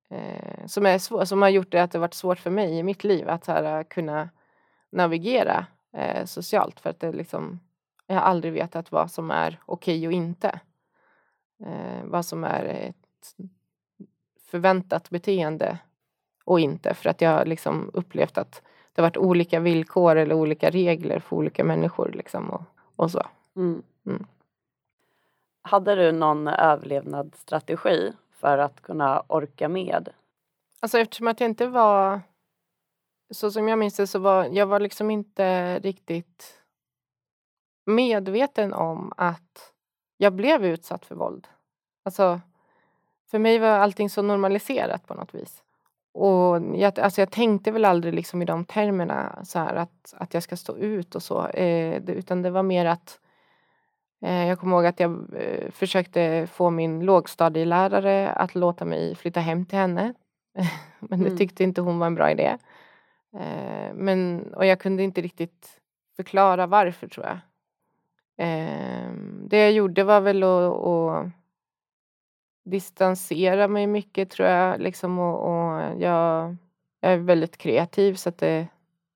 eh, 0.08 0.66
som, 0.66 0.86
är 0.86 0.98
svår, 0.98 1.24
som 1.24 1.42
har 1.42 1.48
gjort 1.48 1.70
det 1.70 1.82
att 1.82 1.90
det 1.90 1.98
varit 1.98 2.14
svårt 2.14 2.38
för 2.38 2.50
mig 2.50 2.78
i 2.78 2.82
mitt 2.82 3.04
liv 3.04 3.28
att 3.28 3.46
här, 3.46 3.84
kunna 3.84 4.28
navigera 4.90 5.66
eh, 5.92 6.24
socialt 6.24 6.80
för 6.80 6.90
att 6.90 7.00
det 7.00 7.12
liksom 7.12 7.60
jag 8.06 8.16
har 8.16 8.22
aldrig 8.22 8.52
vetat 8.52 8.92
vad 8.92 9.10
som 9.10 9.30
är 9.30 9.60
okej 9.66 9.98
okay 9.98 10.06
och 10.06 10.12
inte. 10.12 10.60
Eh, 11.66 12.04
vad 12.04 12.26
som 12.26 12.44
är 12.44 12.64
ett 12.64 13.36
förväntat 14.46 15.10
beteende 15.10 15.78
och 16.50 16.60
inte 16.60 16.94
för 16.94 17.10
att 17.10 17.20
jag 17.20 17.30
har 17.30 17.44
liksom 17.44 17.90
upplevt 17.92 18.38
att 18.38 18.62
det 18.92 19.02
har 19.02 19.08
varit 19.08 19.16
olika 19.16 19.60
villkor 19.60 20.16
eller 20.16 20.34
olika 20.34 20.70
regler 20.70 21.18
för 21.18 21.36
olika 21.36 21.64
människor 21.64 22.12
liksom 22.12 22.50
och, 22.50 22.62
och 22.96 23.10
så. 23.10 23.26
Mm. 23.56 23.82
Mm. 24.06 24.26
Hade 25.62 25.94
du 25.94 26.12
någon 26.12 26.48
överlevnadsstrategi 26.48 28.12
för 28.32 28.58
att 28.58 28.82
kunna 28.82 29.22
orka 29.28 29.68
med? 29.68 30.08
Alltså 30.80 30.98
eftersom 30.98 31.28
att 31.28 31.40
jag 31.40 31.50
inte 31.50 31.66
var 31.66 32.20
så 33.30 33.50
som 33.50 33.68
jag 33.68 33.78
minns 33.78 33.96
det 33.96 34.06
så 34.06 34.18
var 34.18 34.44
jag 34.44 34.66
var 34.66 34.80
liksom 34.80 35.10
inte 35.10 35.78
riktigt 35.78 36.60
medveten 37.86 38.72
om 38.72 39.12
att 39.16 39.72
jag 40.16 40.32
blev 40.32 40.64
utsatt 40.64 41.06
för 41.06 41.14
våld. 41.14 41.48
Alltså 42.02 42.40
för 43.30 43.38
mig 43.38 43.58
var 43.58 43.68
allting 43.68 44.10
så 44.10 44.22
normaliserat 44.22 45.06
på 45.06 45.14
något 45.14 45.34
vis. 45.34 45.62
Och 46.12 46.76
jag, 46.76 47.00
alltså 47.00 47.20
jag 47.20 47.30
tänkte 47.30 47.70
väl 47.70 47.84
aldrig 47.84 48.14
liksom 48.14 48.42
i 48.42 48.44
de 48.44 48.64
termerna 48.64 49.38
så 49.44 49.58
här 49.58 49.74
att, 49.74 50.14
att 50.16 50.34
jag 50.34 50.42
ska 50.42 50.56
stå 50.56 50.76
ut 50.76 51.14
och 51.14 51.22
så. 51.22 51.46
Eh, 51.46 52.02
det, 52.02 52.12
utan 52.12 52.42
det 52.42 52.50
var 52.50 52.62
mer 52.62 52.86
att 52.86 53.20
eh, 54.24 54.46
jag 54.48 54.58
kommer 54.58 54.76
ihåg 54.76 54.86
att 54.86 55.00
jag 55.00 55.34
eh, 55.36 55.70
försökte 55.70 56.46
få 56.52 56.70
min 56.70 57.00
lågstadielärare 57.04 58.30
att 58.32 58.54
låta 58.54 58.84
mig 58.84 59.14
flytta 59.14 59.40
hem 59.40 59.66
till 59.66 59.78
henne. 59.78 60.14
men 60.98 61.20
det 61.20 61.26
Mm. 61.26 61.38
tyckte 61.38 61.64
inte 61.64 61.80
hon 61.80 61.98
var 61.98 62.06
en 62.06 62.14
bra 62.14 62.30
idé. 62.30 62.56
Eh, 63.34 63.94
men, 63.94 64.46
och 64.54 64.66
jag 64.66 64.80
kunde 64.80 65.02
inte 65.02 65.20
riktigt 65.20 65.80
förklara 66.16 66.66
varför 66.66 67.08
tror 67.08 67.26
jag. 67.26 67.38
Eh, 68.48 69.12
det 69.48 69.58
jag 69.58 69.72
gjorde 69.72 70.04
var 70.04 70.20
väl 70.20 70.42
att 70.42 71.30
distansera 72.70 73.68
mig 73.68 73.86
mycket 73.86 74.30
tror 74.30 74.48
jag. 74.48 74.80
Liksom, 74.80 75.18
och, 75.18 75.40
och 75.40 75.80
jag, 76.00 76.56
jag 77.00 77.12
är 77.12 77.16
väldigt 77.16 77.56
kreativ 77.56 78.14
så 78.14 78.28
att 78.28 78.38
det, 78.38 78.66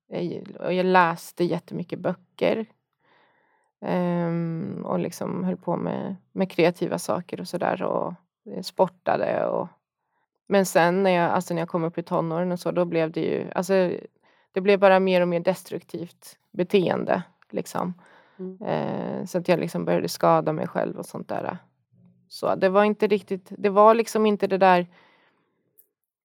jag, 0.07 0.43
och 0.59 0.73
jag 0.73 0.85
läste 0.85 1.43
jättemycket 1.43 1.99
böcker. 1.99 2.65
Ehm, 3.81 4.81
och 4.85 4.99
liksom 4.99 5.43
höll 5.43 5.57
på 5.57 5.75
med, 5.75 6.15
med 6.31 6.51
kreativa 6.51 6.99
saker 6.99 7.41
och 7.41 7.47
sådär 7.47 7.83
och 7.83 8.13
sportade 8.63 9.45
och 9.45 9.67
men 10.47 10.65
sen 10.65 11.03
när 11.03 11.11
jag, 11.11 11.31
alltså 11.31 11.53
när 11.53 11.61
jag 11.61 11.69
kom 11.69 11.83
upp 11.83 11.97
i 11.97 12.03
tonåren 12.03 12.51
och 12.51 12.59
så 12.59 12.71
då 12.71 12.85
blev 12.85 13.11
det 13.11 13.21
ju, 13.21 13.51
alltså 13.55 13.91
det 14.51 14.61
blev 14.61 14.79
bara 14.79 14.99
mer 14.99 15.21
och 15.21 15.27
mer 15.27 15.39
destruktivt 15.39 16.37
beteende 16.51 17.23
liksom. 17.49 17.93
Mm. 18.39 18.61
Eh, 18.61 19.25
så 19.25 19.37
att 19.37 19.47
jag 19.47 19.59
liksom 19.59 19.85
började 19.85 20.09
skada 20.09 20.53
mig 20.53 20.67
själv 20.67 20.97
och 20.97 21.05
sånt 21.05 21.29
där. 21.29 21.57
Så 22.35 22.55
det 22.55 22.69
var 22.69 22.83
inte 22.83 23.07
riktigt, 23.07 23.51
det 23.57 23.69
var 23.69 23.93
liksom 23.93 24.25
inte 24.25 24.47
det 24.47 24.57
där, 24.57 24.87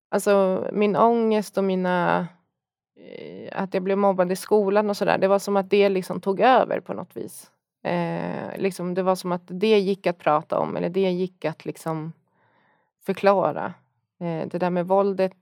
alltså 0.09 0.67
min 0.73 0.97
ångest 0.97 1.59
och 1.59 1.65
mina, 1.65 2.29
eh, 2.97 3.63
att 3.63 3.75
jag 3.75 3.83
blev 3.83 3.99
mobbad 3.99 4.33
i 4.33 4.37
skolan 4.37 4.91
och 4.91 4.97
sådär, 4.97 5.19
det 5.19 5.29
var 5.29 5.39
som 5.39 5.57
att 5.57 5.71
det 5.71 5.89
liksom 5.89 6.21
tog 6.21 6.41
över 6.41 6.81
på 6.81 6.95
något 6.95 7.17
vis. 7.17 7.51
Eh, 7.83 8.59
liksom 8.59 8.95
det 8.95 9.03
var 9.03 9.15
som 9.15 9.33
att 9.33 9.43
det 9.47 9.79
gick 9.79 10.07
att 10.07 10.19
prata 10.19 10.59
om 10.59 10.77
eller 10.77 10.89
det 10.89 11.11
gick 11.11 11.45
att 11.45 11.65
liksom 11.65 12.13
förklara. 13.07 13.75
Eh, 14.21 14.49
det 14.49 14.59
där 14.59 14.71
med 14.71 14.87
våldet, 14.87 15.33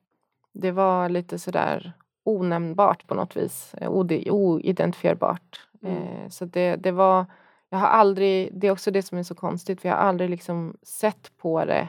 det 0.52 0.70
var 0.70 1.08
lite 1.08 1.38
sådär 1.38 1.92
onämnbart 2.24 3.06
på 3.06 3.14
något 3.14 3.36
vis, 3.36 3.74
eh, 3.74 3.90
oidentifierbart. 3.90 5.60
Mm. 5.82 5.96
Eh, 5.96 6.28
så 6.28 6.44
det, 6.44 6.76
det 6.76 6.92
var, 6.92 7.26
jag 7.70 7.78
har 7.78 7.86
aldrig, 7.86 8.50
det 8.60 8.66
är 8.66 8.70
också 8.70 8.90
det 8.90 9.02
som 9.02 9.18
är 9.18 9.22
så 9.22 9.34
konstigt, 9.34 9.80
för 9.80 9.88
jag 9.88 9.96
har 9.96 10.02
aldrig 10.02 10.30
liksom 10.30 10.76
sett 10.82 11.36
på 11.36 11.64
det 11.64 11.88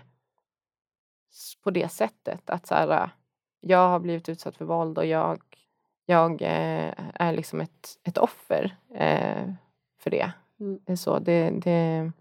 på 1.63 1.71
det 1.71 1.89
sättet. 1.89 2.49
Att 2.49 2.67
så 2.67 2.75
här, 2.75 3.09
jag 3.59 3.89
har 3.89 3.99
blivit 3.99 4.29
utsatt 4.29 4.57
för 4.57 4.65
våld 4.65 4.97
och 4.97 5.05
jag, 5.05 5.41
jag 6.05 6.41
eh, 6.41 6.93
är 7.13 7.33
liksom 7.33 7.61
ett, 7.61 7.99
ett 8.03 8.17
offer 8.17 8.75
eh, 8.93 9.53
för 9.99 10.09
det. 10.09 10.31
Mm. 10.59 10.97
Så, 10.97 11.19
det, 11.19 11.49
det, 11.49 12.11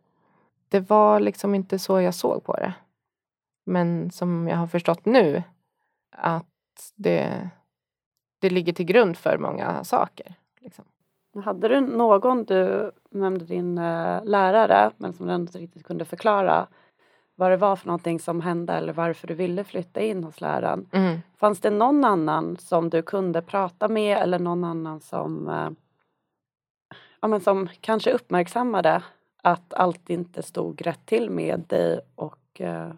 det 0.69 0.81
var 0.81 1.21
liksom 1.21 1.55
inte 1.55 1.79
så 1.79 2.00
jag 2.00 2.15
såg 2.15 2.45
på 2.45 2.57
det. 2.57 2.75
Men 3.65 4.11
som 4.11 4.49
jag 4.49 4.57
har 4.57 4.67
förstått 4.67 5.05
nu 5.05 5.43
att 6.11 6.93
det, 6.95 7.50
det 8.38 8.50
ligger 8.50 8.73
till 8.73 8.87
grund 8.87 9.17
för 9.17 9.38
många 9.38 9.85
saker. 9.85 10.35
Hade 11.45 11.68
du 11.68 11.80
någon, 11.80 12.45
du 12.45 12.90
nämnde 13.11 13.45
din 13.45 13.78
eh, 13.78 14.25
lärare, 14.25 14.90
men 14.97 15.12
som 15.12 15.26
du 15.26 15.35
inte 15.35 15.59
riktigt 15.59 15.87
kunde 15.87 16.04
förklara 16.04 16.66
vad 17.35 17.50
det 17.50 17.57
var 17.57 17.76
för 17.76 17.87
någonting 17.87 18.21
som 18.21 18.40
hände 18.40 18.73
eller 18.73 18.92
varför 18.92 19.26
du 19.26 19.35
ville 19.35 19.64
flytta 19.64 20.00
in 20.00 20.25
hos 20.25 20.40
läraren. 20.40 20.87
Mm. 20.92 21.18
Fanns 21.37 21.61
det 21.61 21.71
någon 21.71 22.04
annan 22.04 22.57
som 22.57 22.90
du 22.90 23.02
kunde 23.02 23.42
prata 23.42 23.88
med 23.88 24.18
eller 24.18 24.38
någon 24.38 24.64
annan 24.64 25.00
som, 25.00 25.49
eh, 25.49 25.71
ja, 27.21 27.28
men 27.28 27.40
som 27.40 27.68
kanske 27.80 28.12
uppmärksammade 28.12 29.02
att 29.42 29.75
allt 29.75 30.11
inte 30.11 30.42
stod 30.42 30.87
rätt 30.87 31.07
till 31.07 31.30
med 31.30 31.64
dig 31.68 32.00
och 32.14 32.61
eh, 32.61 32.90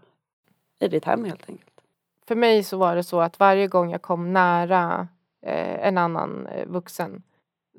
i 0.80 0.88
ditt 0.88 1.04
hem 1.04 1.24
helt 1.24 1.48
enkelt? 1.48 1.80
För 2.26 2.36
mig 2.36 2.62
så 2.62 2.76
var 2.76 2.96
det 2.96 3.02
så 3.02 3.20
att 3.20 3.38
varje 3.38 3.66
gång 3.66 3.90
jag 3.90 4.02
kom 4.02 4.32
nära 4.32 5.08
eh, 5.42 5.86
en 5.86 5.98
annan 5.98 6.46
eh, 6.46 6.66
vuxen 6.66 7.22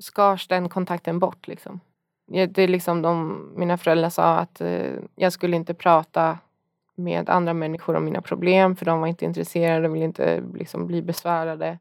skars 0.00 0.48
den 0.48 0.68
kontakten 0.68 1.18
bort. 1.18 1.48
Liksom. 1.48 1.80
Det 2.26 2.58
är 2.58 2.68
liksom 2.68 3.02
de, 3.02 3.48
mina 3.56 3.78
föräldrar 3.78 4.10
sa 4.10 4.36
att 4.36 4.60
eh, 4.60 4.92
jag 5.16 5.32
skulle 5.32 5.56
inte 5.56 5.74
prata 5.74 6.38
med 6.94 7.30
andra 7.30 7.54
människor 7.54 7.96
om 7.96 8.04
mina 8.04 8.22
problem 8.22 8.76
för 8.76 8.84
de 8.84 9.00
var 9.00 9.08
inte 9.08 9.24
intresserade 9.24 9.88
och 9.88 9.94
ville 9.94 10.04
inte 10.04 10.42
liksom, 10.54 10.86
bli 10.86 11.02
besvärade. 11.02 11.78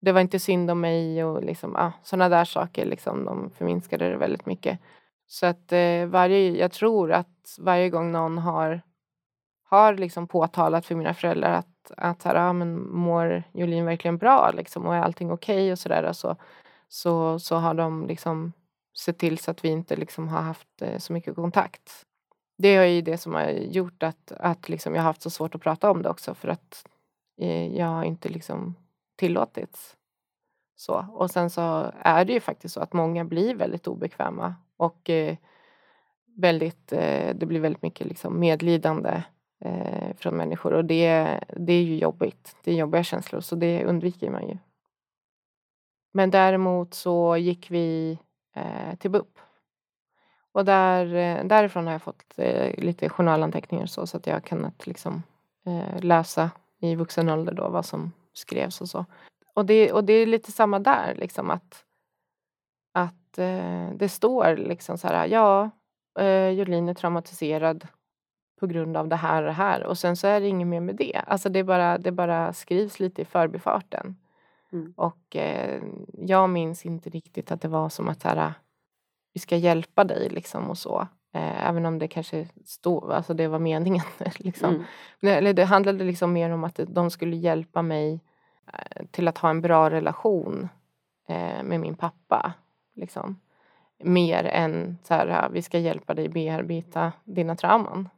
Det 0.00 0.12
var 0.12 0.20
inte 0.20 0.38
synd 0.38 0.70
om 0.70 0.80
mig 0.80 1.24
och 1.24 1.42
liksom, 1.44 1.76
ah, 1.76 1.92
sådana 2.02 2.28
där 2.28 2.44
saker. 2.44 2.86
Liksom, 2.86 3.24
de 3.24 3.50
förminskade 3.50 4.10
det 4.10 4.16
väldigt 4.16 4.46
mycket. 4.46 4.78
Så 5.26 5.46
att 5.46 5.72
eh, 5.72 6.06
varje, 6.06 6.56
jag 6.56 6.72
tror 6.72 7.12
att 7.12 7.56
varje 7.58 7.90
gång 7.90 8.12
någon 8.12 8.38
har 8.38 8.80
har 9.70 9.94
liksom 9.94 10.26
påtalat 10.28 10.86
för 10.86 10.94
mina 10.94 11.14
föräldrar 11.14 11.52
att, 11.52 11.92
att 11.96 12.22
här, 12.22 12.34
ah, 12.34 12.52
men 12.52 12.90
mår 12.90 13.42
Jolin 13.52 13.84
verkligen 13.84 14.18
bra 14.18 14.50
liksom, 14.50 14.86
och 14.86 14.94
är 14.94 15.00
allting 15.00 15.32
okej 15.32 15.72
och 15.72 15.78
sådär 15.78 16.02
så, 16.02 16.08
alltså, 16.08 16.36
så, 16.88 17.38
så 17.38 17.56
har 17.56 17.74
de 17.74 18.06
liksom 18.06 18.52
sett 18.98 19.18
till 19.18 19.38
så 19.38 19.50
att 19.50 19.64
vi 19.64 19.68
inte 19.68 19.96
liksom 19.96 20.28
har 20.28 20.42
haft 20.42 20.82
eh, 20.82 20.98
så 20.98 21.12
mycket 21.12 21.34
kontakt. 21.34 22.02
Det 22.58 22.68
är 22.68 22.84
ju 22.84 23.02
det 23.02 23.18
som 23.18 23.34
har 23.34 23.48
gjort 23.50 24.02
att, 24.02 24.32
att 24.32 24.68
liksom 24.68 24.94
jag 24.94 25.02
har 25.02 25.06
haft 25.06 25.22
så 25.22 25.30
svårt 25.30 25.54
att 25.54 25.62
prata 25.62 25.90
om 25.90 26.02
det 26.02 26.08
också 26.08 26.34
för 26.34 26.48
att 26.48 26.88
eh, 27.40 27.76
jag 27.76 27.86
har 27.86 28.04
inte 28.04 28.28
liksom 28.28 28.74
tillåtits. 29.16 29.96
Så. 30.76 31.06
Och 31.12 31.30
sen 31.30 31.50
så 31.50 31.92
är 31.98 32.24
det 32.24 32.32
ju 32.32 32.40
faktiskt 32.40 32.74
så 32.74 32.80
att 32.80 32.92
många 32.92 33.24
blir 33.24 33.54
väldigt 33.54 33.86
obekväma 33.86 34.54
och 34.76 35.10
eh, 35.10 35.36
väldigt, 36.36 36.88
det 36.88 37.46
blir 37.46 37.60
väldigt 37.60 37.82
mycket 37.82 38.06
liksom 38.06 38.40
medlidande 38.40 39.22
från 40.16 40.36
människor 40.36 40.72
och 40.72 40.84
det, 40.84 41.40
det 41.56 41.72
är 41.72 41.82
ju 41.82 41.98
jobbigt. 41.98 42.56
Det 42.64 42.70
är 42.70 42.74
jobbiga 42.74 43.04
känslor 43.04 43.40
så 43.40 43.56
det 43.56 43.84
undviker 43.84 44.30
man 44.30 44.48
ju. 44.48 44.58
Men 46.18 46.30
däremot 46.30 46.94
så 46.94 47.36
gick 47.36 47.70
vi 47.70 48.18
eh, 48.54 48.94
till 48.98 49.10
BUP. 49.10 49.38
Och 50.52 50.64
där, 50.64 51.14
eh, 51.14 51.44
därifrån 51.44 51.86
har 51.86 51.92
jag 51.92 52.02
fått 52.02 52.24
eh, 52.36 52.74
lite 52.78 53.08
journalanteckningar 53.08 53.86
så, 53.86 54.06
så 54.06 54.16
att 54.16 54.26
jag 54.26 54.34
har 54.34 54.40
kunnat 54.40 54.86
liksom, 54.86 55.22
eh, 55.66 56.00
läsa 56.00 56.50
i 56.80 56.94
vuxen 56.94 57.28
ålder 57.28 57.52
då 57.52 57.68
vad 57.68 57.86
som 57.86 58.12
skrevs 58.32 58.80
och 58.80 58.88
så. 58.88 59.04
Och 59.54 59.66
det, 59.66 59.92
och 59.92 60.04
det 60.04 60.12
är 60.12 60.26
lite 60.26 60.52
samma 60.52 60.78
där 60.78 61.14
liksom 61.14 61.50
att, 61.50 61.84
att 62.92 63.38
eh, 63.38 63.90
det 63.94 64.08
står 64.08 64.56
liksom 64.56 64.98
så 64.98 65.08
här, 65.08 65.26
ja, 65.26 65.70
eh, 66.18 66.48
Jolin 66.48 66.88
är 66.88 66.94
traumatiserad 66.94 67.86
på 68.60 68.66
grund 68.66 68.96
av 68.96 69.08
det 69.08 69.16
här 69.16 69.42
och 69.42 69.48
det 69.48 69.52
här 69.52 69.84
och 69.84 69.98
sen 69.98 70.16
så 70.16 70.26
är 70.26 70.40
det 70.40 70.48
inget 70.48 70.68
mer 70.68 70.80
med 70.80 70.96
det. 70.96 71.22
Alltså 71.26 71.48
det 71.48 71.64
bara, 71.64 71.98
det 71.98 72.12
bara 72.12 72.52
skrivs 72.52 73.00
lite 73.00 73.22
i 73.22 73.24
förbifarten. 73.24 74.16
Mm. 74.72 74.92
Och 74.96 75.36
eh, 75.36 75.82
jag 76.12 76.50
minns 76.50 76.86
inte 76.86 77.10
riktigt 77.10 77.52
att 77.52 77.60
det 77.60 77.68
var 77.68 77.88
som 77.88 78.08
att 78.08 78.22
här, 78.22 78.52
vi 79.32 79.40
ska 79.40 79.56
hjälpa 79.56 80.04
dig 80.04 80.28
liksom 80.28 80.70
och 80.70 80.78
så. 80.78 81.08
Eh, 81.34 81.68
även 81.68 81.86
om 81.86 81.98
det 81.98 82.08
kanske 82.08 82.48
stod, 82.64 83.12
alltså 83.12 83.34
det 83.34 83.48
var 83.48 83.58
meningen 83.58 84.04
liksom. 84.36 84.74
Mm. 84.74 85.36
Eller 85.36 85.52
det 85.52 85.64
handlade 85.64 86.04
liksom 86.04 86.32
mer 86.32 86.50
om 86.50 86.64
att 86.64 86.80
de 86.88 87.10
skulle 87.10 87.36
hjälpa 87.36 87.82
mig 87.82 88.20
eh, 88.72 89.06
till 89.10 89.28
att 89.28 89.38
ha 89.38 89.50
en 89.50 89.60
bra 89.60 89.90
relation 89.90 90.68
eh, 91.28 91.62
med 91.62 91.80
min 91.80 91.94
pappa. 91.94 92.52
Liksom. 92.94 93.40
Mer 94.04 94.44
än 94.44 94.98
så 95.02 95.14
här, 95.14 95.48
vi 95.52 95.62
ska 95.62 95.78
hjälpa 95.78 96.14
dig 96.14 96.28
bearbeta 96.28 97.12
dina 97.24 97.56
trauman. 97.56 98.08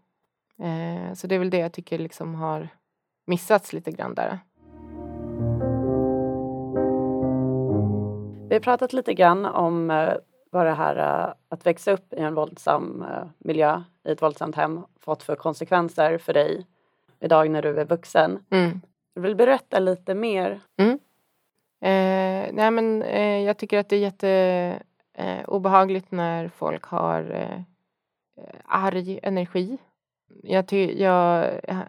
Så 1.14 1.26
det 1.26 1.34
är 1.34 1.38
väl 1.38 1.50
det 1.50 1.58
jag 1.58 1.72
tycker 1.72 1.98
liksom 1.98 2.34
har 2.34 2.68
missats 3.26 3.72
lite 3.72 3.90
grann 3.90 4.14
där. 4.14 4.38
Vi 8.50 8.56
har 8.56 8.60
pratat 8.60 8.92
lite 8.92 9.14
grann 9.14 9.44
om 9.46 9.90
eh, 9.90 10.14
vad 10.50 10.66
det 10.66 10.72
här 10.72 10.96
eh, 10.96 11.34
att 11.48 11.66
växa 11.66 11.92
upp 11.92 12.12
i 12.12 12.20
en 12.20 12.34
våldsam 12.34 13.02
eh, 13.02 13.26
miljö, 13.38 13.82
i 14.04 14.10
ett 14.12 14.22
våldsamt 14.22 14.56
hem, 14.56 14.80
fått 15.00 15.22
för 15.22 15.36
konsekvenser 15.36 16.18
för 16.18 16.32
dig 16.32 16.66
idag 17.20 17.50
när 17.50 17.62
du 17.62 17.80
är 17.80 17.84
vuxen. 17.84 18.44
Mm. 18.50 18.80
Du 19.14 19.20
vill 19.20 19.36
berätta 19.36 19.78
lite 19.78 20.14
mer? 20.14 20.60
Eh, 21.80 22.52
nej 22.52 22.70
men 22.70 23.02
eh, 23.02 23.44
jag 23.44 23.56
tycker 23.56 23.78
att 23.78 23.88
det 23.88 23.96
är 23.96 24.00
jätte 24.00 24.28
eh, 25.14 25.48
när 26.08 26.48
folk 26.48 26.84
har 26.84 27.30
eh, 27.30 27.60
arg 28.64 29.20
energi. 29.22 29.78
Jag, 30.42 30.68
ty- 30.68 31.02
jag 31.02 31.44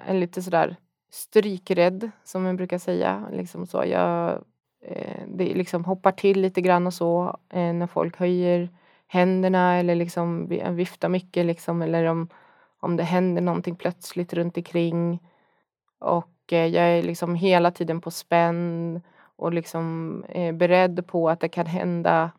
är 0.05 0.13
lite 0.13 0.41
sådär 0.41 0.75
strykrädd 1.11 2.11
som 2.23 2.43
man 2.43 2.55
brukar 2.55 2.77
säga. 2.77 3.27
Liksom 3.31 3.67
så. 3.67 3.83
Jag 3.85 4.43
eh, 4.81 5.21
det 5.27 5.53
liksom 5.53 5.85
hoppar 5.85 6.11
till 6.11 6.41
lite 6.41 6.61
grann 6.61 6.87
och 6.87 6.93
så 6.93 7.37
eh, 7.49 7.73
när 7.73 7.87
folk 7.87 8.17
höjer 8.17 8.69
händerna 9.07 9.75
eller 9.77 9.95
liksom 9.95 10.51
eh, 10.51 10.71
viftar 10.71 11.09
mycket 11.09 11.45
liksom 11.45 11.81
eller 11.81 12.05
om, 12.05 12.29
om 12.79 12.97
det 12.97 13.03
händer 13.03 13.41
någonting 13.41 13.75
plötsligt 13.75 14.33
runt 14.33 14.57
omkring. 14.57 15.19
Och 15.99 16.53
eh, 16.53 16.65
jag 16.65 16.85
är 16.85 17.03
liksom 17.03 17.35
hela 17.35 17.71
tiden 17.71 18.01
på 18.01 18.11
spänn 18.11 19.01
och 19.35 19.53
liksom 19.53 20.23
är 20.29 20.51
beredd 20.53 21.07
på 21.07 21.29
att 21.29 21.39
det 21.39 21.49
kan 21.49 21.65
hända 21.65 22.31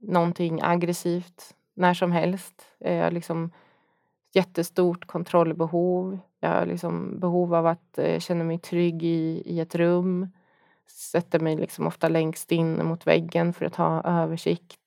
någonting 0.00 0.60
aggressivt 0.62 1.54
när 1.74 1.94
som 1.94 2.12
helst. 2.12 2.62
Eh, 2.80 2.94
Jag 2.94 3.04
har 3.04 3.10
liksom 3.10 3.50
jättestort 4.34 5.06
kontrollbehov. 5.06 6.18
Jag 6.40 6.48
har 6.50 6.66
liksom 6.66 7.20
behov 7.20 7.54
av 7.54 7.66
att 7.66 7.98
eh, 7.98 8.18
känna 8.18 8.44
mig 8.44 8.58
trygg 8.58 9.02
i, 9.02 9.42
i 9.46 9.60
ett 9.60 9.74
rum. 9.74 10.28
Sätter 10.90 11.40
mig 11.40 11.56
liksom 11.56 11.86
ofta 11.86 12.08
längst 12.08 12.52
in 12.52 12.86
mot 12.86 13.06
väggen 13.06 13.52
för 13.52 13.66
att 13.66 13.76
ha 13.76 14.02
översikt. 14.02 14.80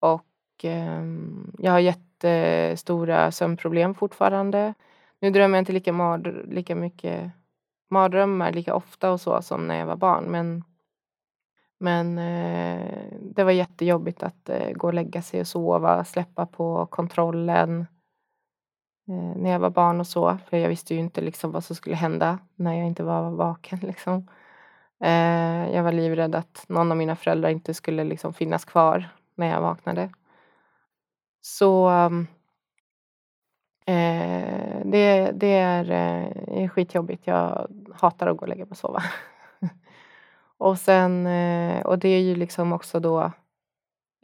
Och 0.00 0.64
eh, 0.64 1.02
jag 1.58 1.72
har 1.72 1.78
jättestora 1.78 3.32
sömnproblem 3.32 3.94
fortfarande. 3.94 4.74
Nu 5.20 5.30
drömmer 5.30 5.58
jag 5.58 5.62
inte 5.62 5.72
lika, 5.72 5.92
mard 5.92 6.44
lika 6.48 6.74
mycket 6.74 7.32
mardrömmar 7.90 8.52
lika 8.52 8.74
ofta 8.74 9.12
och 9.12 9.20
så 9.20 9.42
som 9.42 9.66
när 9.66 9.78
jag 9.78 9.86
var 9.86 9.96
barn. 9.96 10.24
Men, 10.24 10.64
men 11.78 12.18
eh, 12.18 13.12
det 13.20 13.44
var 13.44 13.50
jättejobbigt 13.50 14.22
att 14.22 14.48
eh, 14.48 14.70
gå 14.70 14.86
och 14.86 14.94
lägga 14.94 15.22
sig 15.22 15.40
och 15.40 15.46
sova, 15.46 16.04
släppa 16.04 16.46
på 16.46 16.86
kontrollen 16.86 17.86
eh, 19.08 19.36
när 19.36 19.50
jag 19.50 19.58
var 19.58 19.70
barn 19.70 20.00
och 20.00 20.06
så. 20.06 20.38
För 20.48 20.56
jag 20.56 20.68
visste 20.68 20.94
ju 20.94 21.00
inte 21.00 21.20
liksom 21.20 21.52
vad 21.52 21.64
som 21.64 21.76
skulle 21.76 21.96
hända 21.96 22.38
när 22.54 22.74
jag 22.74 22.86
inte 22.86 23.02
var 23.02 23.30
vaken. 23.30 23.78
Liksom. 23.82 24.28
Eh, 25.00 25.74
jag 25.74 25.82
var 25.82 25.92
livrädd 25.92 26.34
att 26.34 26.64
någon 26.68 26.90
av 26.90 26.96
mina 26.96 27.16
föräldrar 27.16 27.50
inte 27.50 27.74
skulle 27.74 28.04
liksom 28.04 28.34
finnas 28.34 28.64
kvar 28.64 29.08
när 29.34 29.46
jag 29.46 29.60
vaknade. 29.60 30.10
Så 31.40 31.88
mm, 31.88 32.26
eh, 33.86 34.80
det, 34.84 35.30
det 35.34 35.52
är, 35.52 35.90
eh, 36.48 36.68
skitjobbigt. 36.68 37.26
Jag 37.26 37.66
hatar 37.94 38.26
att 38.26 38.36
gå 38.36 38.42
och 38.42 38.48
lägga 38.48 38.64
mig 38.64 38.70
och 38.70 38.76
sova. 38.76 39.02
och 40.58 40.78
sen, 40.78 41.26
eh, 41.26 41.86
och 41.86 41.98
det 41.98 42.08
är 42.08 42.20
ju 42.20 42.34
liksom 42.34 42.72
också 42.72 43.00
då 43.00 43.32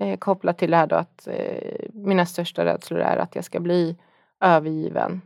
eh, 0.00 0.18
kopplat 0.18 0.58
till 0.58 0.70
det 0.70 0.76
här 0.76 0.86
då 0.86 0.96
att 0.96 1.26
eh, 1.26 1.88
mina 1.92 2.26
största 2.26 2.64
rädslor 2.64 3.00
är 3.00 3.16
att 3.16 3.34
jag 3.34 3.44
ska 3.44 3.60
bli 3.60 3.96
övergiven 4.40 5.22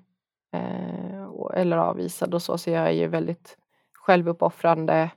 eh, 0.53 1.26
eller 1.55 1.76
avvisad 1.76 2.35
och 2.35 2.43
så. 2.43 2.59
Så 2.59 2.71
jag 2.71 2.87
är 2.87 2.91
ju 2.93 3.07
väldigt 3.07 3.59
självuppoffrande. 3.93 5.11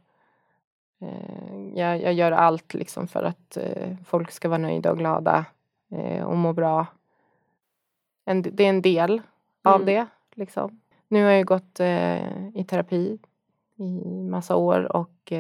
Eh, 1.02 1.80
jag, 1.80 2.02
jag, 2.02 2.14
gör 2.14 2.32
allt 2.32 2.74
liksom 2.74 3.08
för 3.08 3.24
att 3.24 3.58
eh, 3.58 3.96
folk 4.06 4.32
ska 4.32 4.50
vara 4.50 4.58
nöjda 4.58 4.92
och 4.92 4.98
glada 4.98 5.46
eh, 5.92 6.24
och 6.24 6.38
må 6.38 6.54
bra. 6.54 6.86
En, 8.26 8.42
det 8.42 8.64
är 8.64 8.70
en 8.70 8.82
del 8.82 9.12
mm. 9.12 9.24
av 9.64 9.86
det. 9.86 10.06
Liksom. 10.36 10.80
Nu 11.08 11.24
har 11.24 11.32
jag 11.32 11.46
gått 11.46 11.80
i 12.54 12.64
terapi 12.68 13.20
i 13.76 14.24
massa 14.24 14.56
år 14.56 14.96
och 14.96 15.34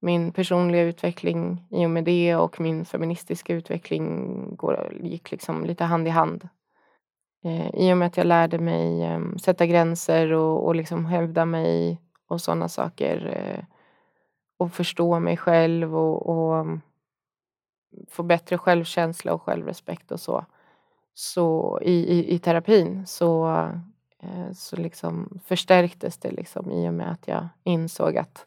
min 0.00 0.32
personliga 0.32 0.82
utveckling 0.82 1.64
i 1.70 1.86
och 1.86 1.90
med 1.90 2.04
det 2.04 2.36
och 2.36 2.60
min 2.60 2.84
feministiska 2.84 3.54
utveckling 3.54 4.56
går, 4.56 4.94
gick 5.00 5.30
liksom 5.30 5.64
lite 5.64 5.84
hand 5.84 6.06
i 6.06 6.10
hand. 6.10 6.48
Eh, 7.46 7.70
I 7.74 7.92
och 7.92 7.96
med 7.96 8.06
att 8.06 8.16
jag 8.16 8.26
lärde 8.26 8.58
mig 8.58 9.02
eh, 9.02 9.20
sätta 9.42 9.66
gränser 9.66 10.32
och, 10.32 10.66
och 10.66 10.74
liksom 10.74 11.06
hävda 11.06 11.44
mig 11.44 12.00
och 12.26 12.40
sådana 12.40 12.68
saker. 12.68 13.26
Eh, 13.26 13.75
och 14.56 14.72
förstå 14.72 15.20
mig 15.20 15.36
själv 15.36 15.96
och, 15.96 16.28
och 16.28 16.66
få 18.08 18.22
bättre 18.22 18.58
självkänsla 18.58 19.34
och 19.34 19.42
självrespekt 19.42 20.10
och 20.10 20.20
så. 20.20 20.44
Så 21.14 21.78
i, 21.82 21.92
i, 21.92 22.34
i 22.34 22.38
terapin 22.38 23.06
så, 23.06 23.48
eh, 24.18 24.52
så 24.52 24.76
liksom 24.76 25.40
förstärktes 25.44 26.18
det 26.18 26.30
liksom 26.30 26.70
i 26.70 26.88
och 26.88 26.94
med 26.94 27.10
att 27.10 27.28
jag 27.28 27.48
insåg 27.64 28.16
att 28.16 28.46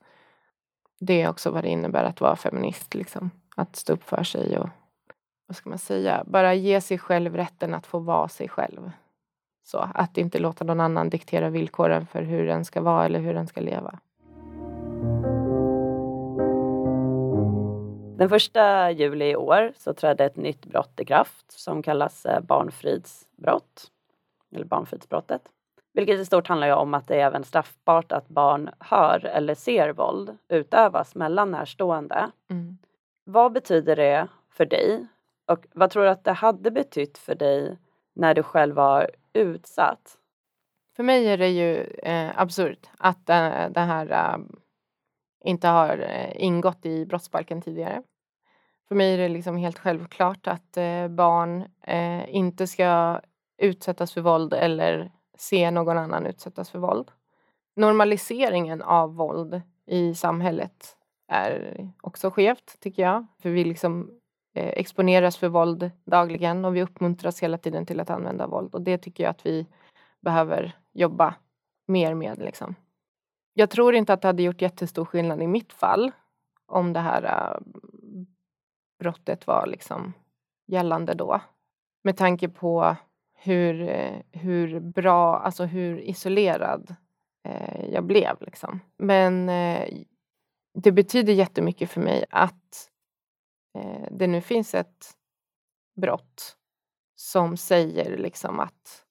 det 1.00 1.22
är 1.22 1.30
också 1.30 1.51
vad 1.51 1.63
det 1.63 1.70
innebär 1.70 2.04
att 2.04 2.22
vara 2.22 2.36
feminist. 2.36 2.94
Liksom. 2.96 3.32
Att 3.56 3.75
stå 3.75 3.94
upp 3.94 4.04
för 4.04 4.24
sig 4.24 4.58
och 4.58 4.70
vad 5.48 5.56
ska 5.56 5.70
man 5.70 5.80
säga, 5.80 6.24
bara 6.28 6.54
ge 6.54 6.82
sig 6.82 6.98
själv 6.98 7.36
rätten 7.36 7.74
att 7.74 7.88
få 7.88 8.00
vara 8.00 8.28
sig 8.28 8.50
själv. 8.50 8.92
Så 9.63 9.78
att 9.94 10.18
inte 10.18 10.39
låta 10.39 10.63
någon 10.63 10.80
annan 10.80 11.10
diktera 11.10 11.50
villkoren 11.50 12.08
för 12.08 12.22
hur 12.22 12.46
den 12.46 12.66
ska 12.66 12.82
vara 12.82 13.06
eller 13.06 13.20
hur 13.20 13.34
den 13.34 13.48
ska 13.48 13.62
leva. 13.62 14.00
Den 18.19 18.29
första 18.29 18.91
juli 18.91 19.25
i 19.25 19.36
år 19.36 19.73
så 19.75 19.93
trädde 19.93 20.25
ett 20.25 20.36
nytt 20.36 20.65
brott 20.65 20.99
i 20.99 21.05
kraft 21.05 21.51
som 21.51 21.84
kallas 21.84 22.25
eh, 22.25 22.41
barnfridsbrott. 22.41 23.91
Eller 24.55 24.65
barnfridsbrottet. 24.65 25.41
Vilket 25.93 26.19
i 26.19 26.25
stort 26.25 26.47
handlar 26.47 26.69
om 26.69 26.93
att 26.93 27.08
det 27.08 27.15
är 27.15 27.25
även 27.25 27.43
straffbart 27.43 28.12
att 28.12 28.27
barn 28.27 28.69
hör 28.79 29.25
eller 29.25 29.55
ser 29.55 29.93
våld 29.93 30.38
utövas 30.49 31.15
mellan 31.15 31.51
närstående. 31.51 32.32
Mm. 32.49 32.77
Vad 33.23 33.51
betyder 33.51 33.95
det 33.95 34.27
för 34.51 34.65
dig? 34.65 35.08
Och 35.45 35.67
vad 35.73 35.89
tror 35.89 36.03
du 36.03 36.10
att 36.10 36.23
det 36.23 36.34
hade 36.34 36.71
betytt 36.71 37.17
för 37.17 37.36
dig 37.36 37.77
när 38.13 38.34
du 38.34 38.43
själv 38.43 38.75
var 38.75 39.10
utsatt? 39.34 40.17
För 40.95 41.03
mig 41.03 41.27
är 41.27 41.38
det 41.38 41.49
ju 41.49 41.84
eh, 41.84 42.39
absurt 42.39 42.89
att 42.97 43.29
eh, 43.29 43.69
det 43.69 43.79
här 43.79 44.12
eh, 44.12 44.38
inte 45.43 45.67
har 45.67 45.97
eh, 45.97 46.43
ingått 46.43 46.86
i 46.86 47.06
brottsbalken 47.06 47.62
tidigare. 47.62 48.04
För 48.88 48.95
mig 48.95 49.13
är 49.13 49.17
det 49.17 49.30
liksom 49.30 49.58
helt 49.58 49.80
självklart 49.80 50.47
att 50.47 50.78
eh, 50.78 51.08
barn 51.08 51.65
eh, 51.84 52.36
inte 52.36 52.67
ska 52.67 53.21
utsättas 53.58 54.13
för 54.13 54.21
våld 54.21 54.54
eller 54.54 55.12
se 55.38 55.71
någon 55.71 55.97
annan 55.97 56.25
utsättas 56.25 56.69
för 56.69 56.80
våld. 56.80 57.12
Normaliseringen 57.75 58.82
av 58.82 59.15
våld 59.15 59.62
i 59.86 60.15
samhället 60.15 60.95
är 61.28 61.89
också 62.02 62.32
skevt 62.32 62.80
tycker 62.80 63.04
jag. 63.04 63.25
För 63.41 63.49
vi 63.49 63.63
liksom 63.63 64.12
exponeras 64.54 65.38
för 65.38 65.47
våld 65.49 65.91
dagligen 66.06 66.65
och 66.65 66.75
vi 66.75 66.84
uppmuntras 66.84 67.43
hela 67.43 67.58
tiden 67.58 67.86
till 67.86 67.99
att 67.99 68.10
använda 68.10 68.47
våld 68.47 68.75
och 68.75 68.82
det 68.82 68.97
tycker 68.97 69.23
jag 69.23 69.32
att 69.32 69.45
vi 69.45 69.67
behöver 70.21 70.78
jobba 70.93 71.36
mer 71.86 72.13
med. 72.13 72.39
Liksom. 72.39 72.75
Jag 73.53 73.69
tror 73.69 73.95
inte 73.95 74.13
att 74.13 74.21
det 74.21 74.27
hade 74.27 74.43
gjort 74.43 74.62
jättestor 74.62 75.05
skillnad 75.05 75.41
i 75.41 75.47
mitt 75.47 75.73
fall 75.73 76.12
om 76.65 76.93
det 76.93 76.99
här 76.99 77.23
äh, 77.23 77.62
brottet 78.99 79.47
var 79.47 79.67
liksom 79.67 80.13
gällande 80.67 81.13
då. 81.13 81.41
Med 82.03 82.17
tanke 82.17 82.49
på 82.49 82.95
hur, 83.33 83.89
hur 84.31 84.79
bra, 84.79 85.39
alltså 85.39 85.65
hur 85.65 85.99
isolerad 85.99 86.95
eh, 87.43 87.85
jag 87.89 88.03
blev. 88.03 88.41
Liksom. 88.41 88.79
Men 88.97 89.49
eh, 89.49 89.89
det 90.73 90.91
betyder 90.91 91.33
jättemycket 91.33 91.89
för 91.89 92.01
mig 92.01 92.25
att 92.29 92.89
eh, 93.77 94.07
det 94.12 94.27
nu 94.27 94.41
finns 94.41 94.75
ett 94.75 95.13
brott 96.01 96.55
som 97.15 97.57
säger 97.57 98.17
liksom 98.17 98.59
att, 98.59 99.05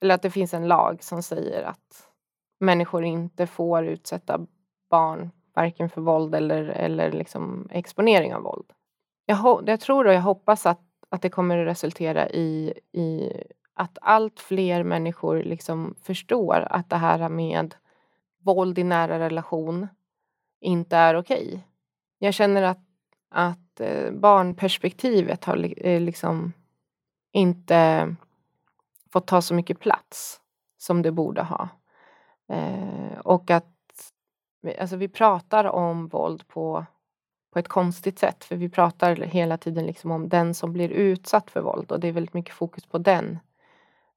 eller 0.00 0.14
att 0.14 0.22
det 0.22 0.30
finns 0.30 0.54
en 0.54 0.68
lag 0.68 1.02
som 1.02 1.22
säger 1.22 1.62
att 1.62 2.08
människor 2.60 3.04
inte 3.04 3.46
får 3.46 3.84
utsätta 3.84 4.46
barn 4.90 5.30
varken 5.54 5.90
för 5.90 6.00
våld 6.00 6.34
eller, 6.34 6.64
eller 6.64 7.12
liksom 7.12 7.68
exponering 7.70 8.34
av 8.34 8.42
våld. 8.42 8.72
Jag, 9.26 9.64
jag 9.66 9.80
tror 9.80 10.06
och 10.06 10.14
jag 10.14 10.20
hoppas 10.20 10.66
att, 10.66 10.80
att 11.08 11.22
det 11.22 11.30
kommer 11.30 11.58
att 11.58 11.66
resultera 11.66 12.28
i, 12.28 12.74
i 12.92 13.32
att 13.74 13.98
allt 14.00 14.40
fler 14.40 14.82
människor 14.82 15.42
liksom 15.42 15.94
förstår 16.02 16.66
att 16.70 16.90
det 16.90 16.96
här 16.96 17.28
med 17.28 17.74
våld 18.42 18.78
i 18.78 18.84
nära 18.84 19.18
relation 19.18 19.88
inte 20.60 20.96
är 20.96 21.16
okej. 21.16 21.46
Okay. 21.46 21.60
Jag 22.18 22.34
känner 22.34 22.62
att, 22.62 22.84
att 23.30 23.80
eh, 23.80 24.12
barnperspektivet 24.12 25.44
har 25.44 25.86
eh, 25.86 26.00
liksom 26.00 26.52
inte 27.32 28.08
fått 29.12 29.26
ta 29.26 29.42
så 29.42 29.54
mycket 29.54 29.80
plats 29.80 30.40
som 30.78 31.02
det 31.02 31.12
borde 31.12 31.42
ha. 31.42 31.68
Eh, 32.48 33.18
och 33.18 33.50
att 33.50 33.74
alltså 34.78 34.96
vi 34.96 35.08
pratar 35.08 35.64
om 35.64 36.08
våld 36.08 36.48
på, 36.48 36.86
på 37.52 37.58
ett 37.58 37.68
konstigt 37.68 38.18
sätt. 38.18 38.44
För 38.44 38.56
vi 38.56 38.68
pratar 38.68 39.16
hela 39.16 39.58
tiden 39.58 39.86
liksom 39.86 40.10
om 40.10 40.28
den 40.28 40.54
som 40.54 40.72
blir 40.72 40.88
utsatt 40.88 41.50
för 41.50 41.60
våld 41.60 41.92
och 41.92 42.00
det 42.00 42.08
är 42.08 42.12
väldigt 42.12 42.34
mycket 42.34 42.54
fokus 42.54 42.86
på 42.86 42.98
den. 42.98 43.38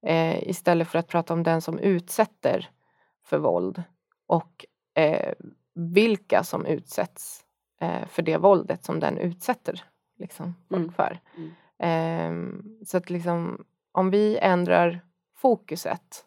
Eh, 0.02 0.50
istället 0.50 0.88
för 0.88 1.00
att 1.00 1.08
prata 1.08 1.34
om 1.34 1.44
den 1.44 1.62
som 1.62 1.80
utsätter 1.80 2.70
för 3.24 3.38
våld 3.38 3.84
och 4.28 4.66
eh, 4.96 5.34
vilka 5.76 6.44
som 6.44 6.66
utsätts 6.66 7.44
eh, 7.82 8.08
för 8.08 8.22
det 8.22 8.38
våldet 8.38 8.84
som 8.84 9.00
den 9.00 9.18
utsätter 9.18 9.84
liksom, 10.18 10.56
folk 10.70 10.82
mm. 10.82 10.94
för. 10.94 11.20
Mm. 11.38 11.52
Ehm, 11.80 12.80
så 12.86 12.98
att 12.98 13.10
liksom, 13.10 13.66
om 13.92 14.10
vi 14.10 14.38
ändrar 14.38 15.02
fokuset 15.36 16.26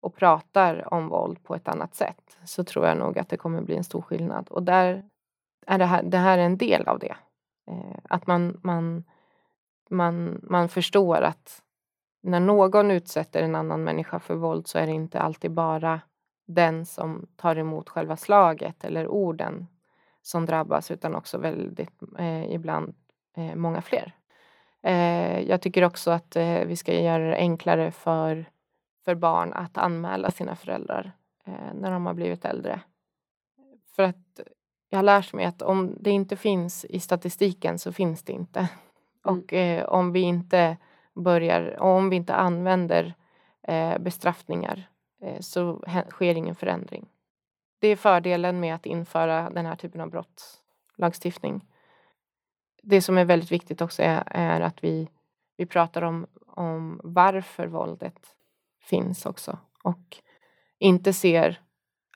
och 0.00 0.14
pratar 0.14 0.94
om 0.94 1.08
våld 1.08 1.42
på 1.42 1.54
ett 1.54 1.68
annat 1.68 1.94
sätt 1.94 2.38
så 2.44 2.64
tror 2.64 2.86
jag 2.86 2.96
nog 2.96 3.18
att 3.18 3.28
det 3.28 3.36
kommer 3.36 3.62
bli 3.62 3.76
en 3.76 3.84
stor 3.84 4.02
skillnad. 4.02 4.48
Och 4.48 4.62
där 4.62 5.04
är 5.66 5.78
det 5.78 5.84
här, 5.84 6.02
det 6.02 6.18
här 6.18 6.38
är 6.38 6.42
en 6.42 6.58
del 6.58 6.88
av 6.88 6.98
det. 6.98 7.16
Eh, 7.70 7.98
att 8.04 8.26
man, 8.26 8.60
man, 8.62 9.04
man, 9.90 10.40
man 10.42 10.68
förstår 10.68 11.22
att 11.22 11.62
när 12.22 12.40
någon 12.40 12.90
utsätter 12.90 13.42
en 13.42 13.54
annan 13.54 13.84
människa 13.84 14.20
för 14.20 14.34
våld 14.34 14.66
så 14.66 14.78
är 14.78 14.86
det 14.86 14.92
inte 14.92 15.20
alltid 15.20 15.50
bara 15.50 16.00
den 16.46 16.86
som 16.86 17.26
tar 17.36 17.56
emot 17.56 17.88
själva 17.88 18.16
slaget 18.16 18.84
eller 18.84 19.08
orden 19.08 19.66
som 20.22 20.46
drabbas 20.46 20.90
utan 20.90 21.14
också 21.14 21.38
väldigt 21.38 22.02
eh, 22.18 22.52
ibland 22.52 22.94
eh, 23.36 23.54
många 23.54 23.82
fler. 23.82 24.14
Eh, 24.82 25.40
jag 25.40 25.62
tycker 25.62 25.84
också 25.84 26.10
att 26.10 26.36
eh, 26.36 26.60
vi 26.60 26.76
ska 26.76 27.00
göra 27.00 27.30
det 27.30 27.36
enklare 27.36 27.90
för 27.90 28.44
för 29.06 29.14
barn 29.14 29.52
att 29.52 29.78
anmäla 29.78 30.30
sina 30.30 30.56
föräldrar 30.56 31.12
eh, 31.44 31.74
när 31.74 31.90
de 31.90 32.06
har 32.06 32.14
blivit 32.14 32.44
äldre. 32.44 32.80
För 33.96 34.02
att 34.02 34.40
jag 34.88 34.98
har 34.98 35.02
lärt 35.02 35.32
mig 35.32 35.44
att 35.44 35.62
om 35.62 35.96
det 36.00 36.10
inte 36.10 36.36
finns 36.36 36.84
i 36.84 37.00
statistiken 37.00 37.78
så 37.78 37.92
finns 37.92 38.22
det 38.22 38.32
inte. 38.32 38.58
Mm. 38.58 39.38
Och 39.40 39.52
eh, 39.52 39.84
om 39.84 40.12
vi 40.12 40.20
inte 40.20 40.76
börjar, 41.14 41.80
om 41.80 42.10
vi 42.10 42.16
inte 42.16 42.34
använder 42.34 43.14
eh, 43.62 43.98
bestraffningar 43.98 44.88
eh, 45.22 45.40
så 45.40 45.84
sker 46.10 46.34
ingen 46.34 46.54
förändring. 46.54 47.08
Det 47.78 47.88
är 47.88 47.96
fördelen 47.96 48.60
med 48.60 48.74
att 48.74 48.86
införa 48.86 49.50
den 49.50 49.66
här 49.66 49.76
typen 49.76 50.00
av 50.00 50.10
brottslagstiftning. 50.10 51.64
Det 52.82 53.02
som 53.02 53.18
är 53.18 53.24
väldigt 53.24 53.52
viktigt 53.52 53.80
också 53.80 54.02
är, 54.02 54.22
är 54.26 54.60
att 54.60 54.84
vi, 54.84 55.08
vi 55.56 55.66
pratar 55.66 56.02
om, 56.02 56.26
om 56.46 57.00
varför 57.04 57.66
våldet 57.66 58.35
finns 58.86 59.26
också 59.26 59.58
och 59.82 60.16
inte 60.78 61.12
ser 61.12 61.60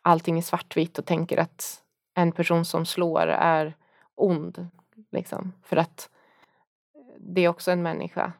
allting 0.03 0.39
i 0.39 0.43
svartvitt 0.43 0.99
och 0.99 1.07
tänker 1.07 1.39
att 1.39 1.83
en 2.15 2.33
person 2.33 2.65
som 2.65 2.87
slår 2.87 3.27
är 3.27 3.77
ond. 4.15 4.69
Liksom. 5.13 5.53
För 5.63 5.77
att 5.77 6.11
det 7.19 7.41
är 7.41 7.49
också 7.49 7.71
en 7.71 7.83
människa 7.83 8.33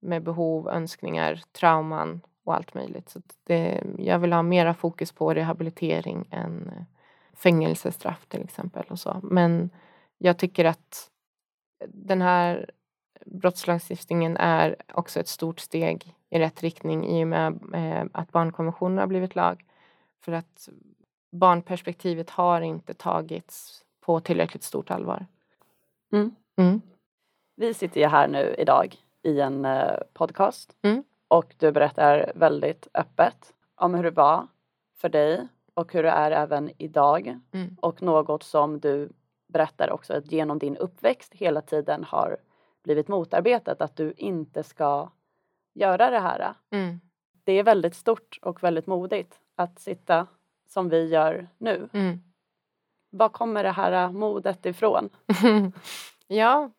med 0.00 0.22
behov, 0.22 0.68
önskningar, 0.68 1.42
trauman 1.52 2.20
och 2.44 2.54
allt 2.54 2.74
möjligt. 2.74 3.08
Så 3.08 3.20
det, 3.44 3.84
jag 3.98 4.18
vill 4.18 4.32
ha 4.32 4.42
mera 4.42 4.74
fokus 4.74 5.12
på 5.12 5.34
rehabilitering 5.34 6.28
än 6.30 6.68
eh, 6.68 6.84
fängelsestraff 7.32 8.26
till 8.26 8.42
exempel. 8.42 8.84
Och 8.88 8.98
så. 8.98 9.20
Men 9.22 9.70
jag 10.18 10.38
tycker 10.38 10.64
att 10.64 11.10
den 11.88 12.22
här 12.22 12.70
brottslagstiftningen 13.26 14.36
är 14.36 14.76
också 14.94 15.20
ett 15.20 15.28
stort 15.28 15.60
steg 15.60 16.14
i 16.32 16.38
rätt 16.38 16.62
riktning 16.62 17.06
i 17.06 17.24
och 17.24 17.28
med 17.28 17.58
eh, 17.74 18.06
att 18.12 18.32
barnkonventionen 18.32 18.98
har 18.98 19.06
blivit 19.06 19.34
lag. 19.34 19.64
För 20.20 20.32
att 20.32 20.68
barnperspektivet 21.32 22.30
har 22.30 22.60
inte 22.60 22.94
tagits 22.94 23.84
på 24.00 24.20
tillräckligt 24.20 24.62
stort 24.62 24.90
allvar. 24.90 25.26
Mm. 26.12 26.34
Mm. 26.56 26.80
Vi 27.56 27.74
sitter 27.74 28.00
ju 28.00 28.06
här 28.06 28.28
nu 28.28 28.54
idag 28.58 28.96
i 29.22 29.40
en 29.40 29.64
eh, 29.64 29.96
podcast 30.12 30.76
mm. 30.82 31.04
och 31.28 31.54
du 31.58 31.72
berättar 31.72 32.32
väldigt 32.34 32.88
öppet 32.94 33.54
om 33.74 33.94
hur 33.94 34.02
det 34.02 34.10
var 34.10 34.46
för 34.96 35.08
dig 35.08 35.48
och 35.74 35.92
hur 35.92 36.02
det 36.02 36.10
är 36.10 36.30
även 36.30 36.70
idag 36.78 37.38
mm. 37.52 37.76
och 37.80 38.02
något 38.02 38.42
som 38.42 38.80
du 38.80 39.12
berättar 39.48 39.90
också 39.90 40.14
att 40.14 40.32
genom 40.32 40.58
din 40.58 40.76
uppväxt 40.76 41.34
hela 41.34 41.60
tiden 41.60 42.04
har 42.04 42.36
blivit 42.82 43.08
motarbetat 43.08 43.82
att 43.82 43.96
du 43.96 44.14
inte 44.16 44.62
ska 44.62 45.08
göra 45.74 46.10
det 46.10 46.20
här. 46.20 46.54
Mm. 46.70 47.00
Det 47.44 47.52
är 47.52 47.62
väldigt 47.62 47.94
stort 47.94 48.38
och 48.42 48.62
väldigt 48.62 48.86
modigt 48.86 49.40
att 49.56 49.78
sitta 49.78 50.26
som 50.68 50.88
vi 50.88 51.08
gör 51.08 51.48
nu. 51.58 51.88
Mm. 51.92 52.22
Var 53.10 53.28
kommer 53.28 53.64
det 53.64 53.70
här 53.70 54.12
modet 54.12 54.66
ifrån? 54.66 55.08
ja, 56.26 56.70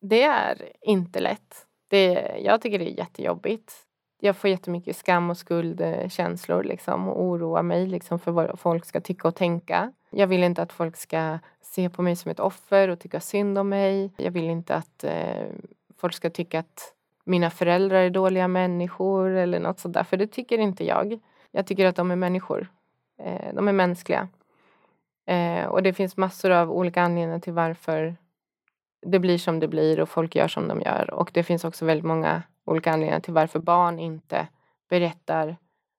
det 0.00 0.22
är 0.22 0.72
inte 0.80 1.20
lätt. 1.20 1.66
Det, 1.88 2.36
jag 2.38 2.60
tycker 2.60 2.78
det 2.78 2.90
är 2.90 2.98
jättejobbigt. 2.98 3.72
Jag 4.20 4.36
får 4.36 4.50
jättemycket 4.50 4.96
skam 4.96 5.30
och 5.30 5.36
skuldkänslor 5.36 6.62
liksom, 6.62 7.08
och 7.08 7.22
oroar 7.22 7.62
mig 7.62 7.86
liksom, 7.86 8.18
för 8.18 8.30
vad 8.30 8.60
folk 8.60 8.84
ska 8.84 9.00
tycka 9.00 9.28
och 9.28 9.34
tänka. 9.34 9.92
Jag 10.10 10.26
vill 10.26 10.42
inte 10.42 10.62
att 10.62 10.72
folk 10.72 10.96
ska 10.96 11.38
se 11.60 11.90
på 11.90 12.02
mig 12.02 12.16
som 12.16 12.30
ett 12.30 12.40
offer 12.40 12.88
och 12.88 13.00
tycka 13.00 13.20
synd 13.20 13.58
om 13.58 13.68
mig. 13.68 14.12
Jag 14.16 14.30
vill 14.30 14.50
inte 14.50 14.74
att 14.74 15.04
eh, 15.04 15.46
folk 15.96 16.14
ska 16.14 16.30
tycka 16.30 16.58
att 16.58 16.94
mina 17.28 17.50
föräldrar 17.50 17.98
är 17.98 18.10
dåliga 18.10 18.48
människor 18.48 19.30
eller 19.30 19.60
något 19.60 19.78
sådär, 19.78 20.04
för 20.04 20.16
det 20.16 20.26
tycker 20.26 20.58
inte 20.58 20.84
jag. 20.84 21.20
Jag 21.50 21.66
tycker 21.66 21.86
att 21.86 21.96
de 21.96 22.10
är 22.10 22.16
människor. 22.16 22.68
Eh, 23.22 23.54
de 23.54 23.68
är 23.68 23.72
mänskliga. 23.72 24.28
Eh, 25.26 25.64
och 25.64 25.82
det 25.82 25.92
finns 25.92 26.16
massor 26.16 26.50
av 26.50 26.72
olika 26.72 27.02
anledningar 27.02 27.40
till 27.40 27.52
varför 27.52 28.16
det 29.06 29.18
blir 29.18 29.38
som 29.38 29.60
det 29.60 29.68
blir 29.68 30.00
och 30.00 30.08
folk 30.08 30.36
gör 30.36 30.48
som 30.48 30.68
de 30.68 30.80
gör. 30.80 31.14
Och 31.14 31.30
det 31.34 31.42
finns 31.42 31.64
också 31.64 31.84
väldigt 31.84 32.04
många 32.04 32.42
olika 32.64 32.92
anledningar 32.92 33.20
till 33.20 33.34
varför 33.34 33.58
barn 33.58 33.98
inte 33.98 34.48
berättar 34.88 35.56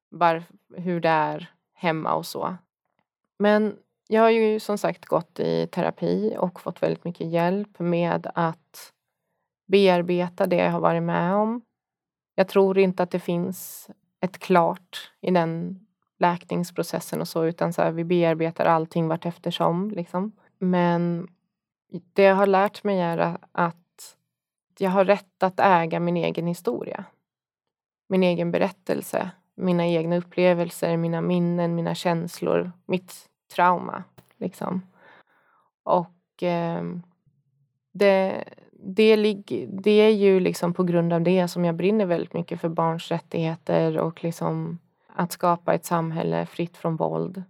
var, 0.09 0.43
hur 0.75 0.99
det 0.99 1.09
är 1.09 1.51
hemma 1.73 2.13
och 2.13 2.25
så. 2.25 2.55
Men 3.39 3.75
jag 4.07 4.21
har 4.21 4.29
ju 4.29 4.59
som 4.59 4.77
sagt 4.77 5.05
gått 5.05 5.39
i 5.39 5.67
terapi 5.67 6.35
och 6.39 6.61
fått 6.61 6.83
väldigt 6.83 7.03
mycket 7.03 7.27
hjälp 7.27 7.79
med 7.79 8.31
att 8.35 8.93
bearbeta 9.69 10.47
det 10.47 10.55
jag 10.55 10.71
har 10.71 10.79
varit 10.79 11.03
med 11.03 11.35
om. 11.35 11.61
Jag 12.35 12.47
tror 12.47 12.77
inte 12.79 13.03
att 13.03 13.11
det 13.11 13.19
finns 13.19 13.89
ett 14.21 14.39
klart 14.39 15.11
i 15.21 15.31
den 15.31 15.79
läkningsprocessen 16.19 17.21
och 17.21 17.27
så 17.27 17.45
utan 17.45 17.73
så 17.73 17.81
här, 17.81 17.91
vi 17.91 18.03
bearbetar 18.03 18.65
allting 18.65 19.07
vart 19.07 19.25
eftersom. 19.25 19.91
Liksom. 19.91 20.31
Men 20.57 21.27
det 22.13 22.23
jag 22.23 22.35
har 22.35 22.47
lärt 22.47 22.83
mig 22.83 22.99
är 22.99 23.37
att 23.51 24.15
jag 24.79 24.89
har 24.89 25.05
rätt 25.05 25.43
att 25.43 25.59
äga 25.59 25.99
min 25.99 26.17
egen 26.17 26.47
historia. 26.47 27.05
Min 28.07 28.23
egen 28.23 28.51
berättelse, 28.51 29.31
mina 29.55 29.87
egna 29.87 30.17
upplevelser, 30.17 30.97
mina 30.97 31.21
minnen, 31.21 31.75
mina 31.75 31.95
känslor, 31.95 32.71
mitt 32.85 33.29
trauma. 33.55 34.03
Liksom. 34.37 34.81
Och 35.83 36.43
eh, 36.43 36.83
det, 37.91 38.43
det, 38.83 39.15
det 39.67 39.91
är 39.91 40.09
ju 40.09 40.39
liksom 40.39 40.73
på 40.73 40.83
grund 40.83 41.13
av 41.13 41.21
det 41.21 41.47
som 41.47 41.65
jag 41.65 41.75
brinner 41.75 42.05
väldigt 42.05 42.33
mycket 42.33 42.61
för 42.61 42.69
barns 42.69 43.11
rättigheter 43.11 43.97
och 43.97 44.23
liksom 44.23 44.79
att 45.07 45.31
skapa 45.31 45.73
ett 45.73 45.85
samhälle 45.85 46.45
fritt 46.45 46.77
från 46.77 46.95
våld. 46.95 47.43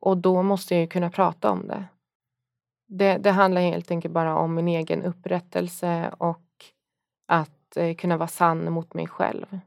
Och 0.00 0.16
då 0.16 0.42
måste 0.42 0.74
jag 0.74 0.80
ju 0.80 0.86
kunna 0.86 1.10
prata 1.10 1.50
om 1.50 1.68
det. 1.68 1.84
Det, 2.86 3.18
det 3.18 3.30
handlar 3.30 3.60
helt 3.60 3.90
enkelt 3.90 4.14
bara 4.14 4.36
om 4.36 4.54
min 4.54 4.68
egen 4.68 5.02
upprättelse 5.02 6.14
och 6.18 6.64
att 7.26 7.76
eh, 7.76 7.94
kunna 7.94 8.16
vara 8.16 8.28
sann 8.28 8.72
mot 8.72 8.94
mig 8.94 9.06
själv. 9.06 9.58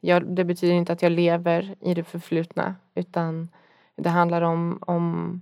Jag, 0.00 0.36
det 0.36 0.44
betyder 0.44 0.74
inte 0.74 0.92
att 0.92 1.02
jag 1.02 1.12
lever 1.12 1.74
i 1.80 1.94
det 1.94 2.04
förflutna 2.04 2.74
utan 2.94 3.48
det 3.96 4.08
handlar 4.08 4.42
om, 4.42 4.78
om 4.86 5.40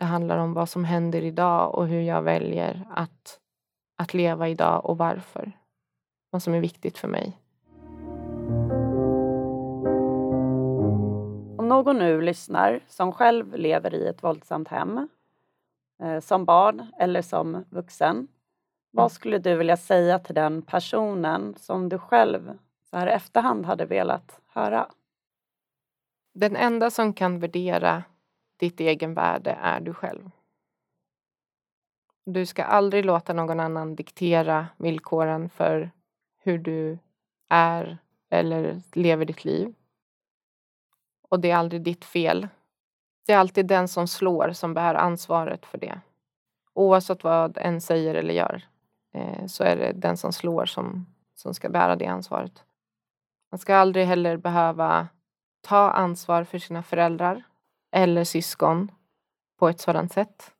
det 0.00 0.06
handlar 0.06 0.38
om 0.38 0.54
vad 0.54 0.68
som 0.68 0.84
händer 0.84 1.22
idag 1.24 1.74
och 1.74 1.86
hur 1.86 2.00
jag 2.00 2.22
väljer 2.22 2.86
att, 2.90 3.40
att 3.96 4.14
leva 4.14 4.48
idag 4.48 4.86
och 4.86 4.98
varför. 4.98 5.52
Vad 6.30 6.42
som 6.42 6.54
är 6.54 6.60
viktigt 6.60 6.98
för 6.98 7.08
mig. 7.08 7.38
Om 11.58 11.68
någon 11.68 11.98
nu 11.98 12.20
lyssnar 12.20 12.80
som 12.88 13.12
själv 13.12 13.54
lever 13.54 13.94
i 13.94 14.06
ett 14.06 14.22
våldsamt 14.22 14.68
hem 14.68 15.08
eh, 16.02 16.20
som 16.20 16.44
barn 16.44 16.86
eller 16.98 17.22
som 17.22 17.64
vuxen. 17.70 18.28
Vad 18.90 19.04
mm. 19.04 19.10
skulle 19.10 19.38
du 19.38 19.56
vilja 19.56 19.76
säga 19.76 20.18
till 20.18 20.34
den 20.34 20.62
personen 20.62 21.54
som 21.58 21.88
du 21.88 21.98
själv 21.98 22.58
så 22.90 22.96
här 22.96 23.06
i 23.06 23.10
efterhand 23.10 23.66
hade 23.66 23.86
velat 23.86 24.40
höra? 24.46 24.88
Den 26.34 26.56
enda 26.56 26.90
som 26.90 27.12
kan 27.12 27.38
värdera 27.40 28.02
ditt 28.60 28.80
egenvärde 28.80 29.50
är 29.50 29.80
du 29.80 29.94
själv. 29.94 30.30
Du 32.24 32.46
ska 32.46 32.64
aldrig 32.64 33.04
låta 33.04 33.32
någon 33.32 33.60
annan 33.60 33.94
diktera 33.94 34.66
villkoren 34.76 35.48
för 35.48 35.90
hur 36.38 36.58
du 36.58 36.98
är 37.48 37.98
eller 38.30 38.82
lever 38.92 39.24
ditt 39.24 39.44
liv. 39.44 39.74
Och 41.28 41.40
det 41.40 41.50
är 41.50 41.56
aldrig 41.56 41.82
ditt 41.82 42.04
fel. 42.04 42.48
Det 43.26 43.32
är 43.32 43.38
alltid 43.38 43.66
den 43.66 43.88
som 43.88 44.08
slår 44.08 44.52
som 44.52 44.74
bär 44.74 44.94
ansvaret 44.94 45.66
för 45.66 45.78
det. 45.78 46.00
Oavsett 46.72 47.24
vad 47.24 47.58
en 47.58 47.80
säger 47.80 48.14
eller 48.14 48.34
gör 48.34 48.64
eh, 49.14 49.46
så 49.46 49.64
är 49.64 49.76
det 49.76 49.92
den 49.92 50.16
som 50.16 50.32
slår 50.32 50.66
som, 50.66 51.06
som 51.34 51.54
ska 51.54 51.68
bära 51.68 51.96
det 51.96 52.06
ansvaret. 52.06 52.64
Man 53.50 53.58
ska 53.58 53.76
aldrig 53.76 54.06
heller 54.06 54.36
behöva 54.36 55.08
ta 55.60 55.90
ansvar 55.90 56.44
för 56.44 56.58
sina 56.58 56.82
föräldrar 56.82 57.44
eller 57.90 58.24
syskon 58.24 58.90
på 59.58 59.68
ett 59.68 59.80
sådant 59.80 60.12
sätt. 60.12 60.50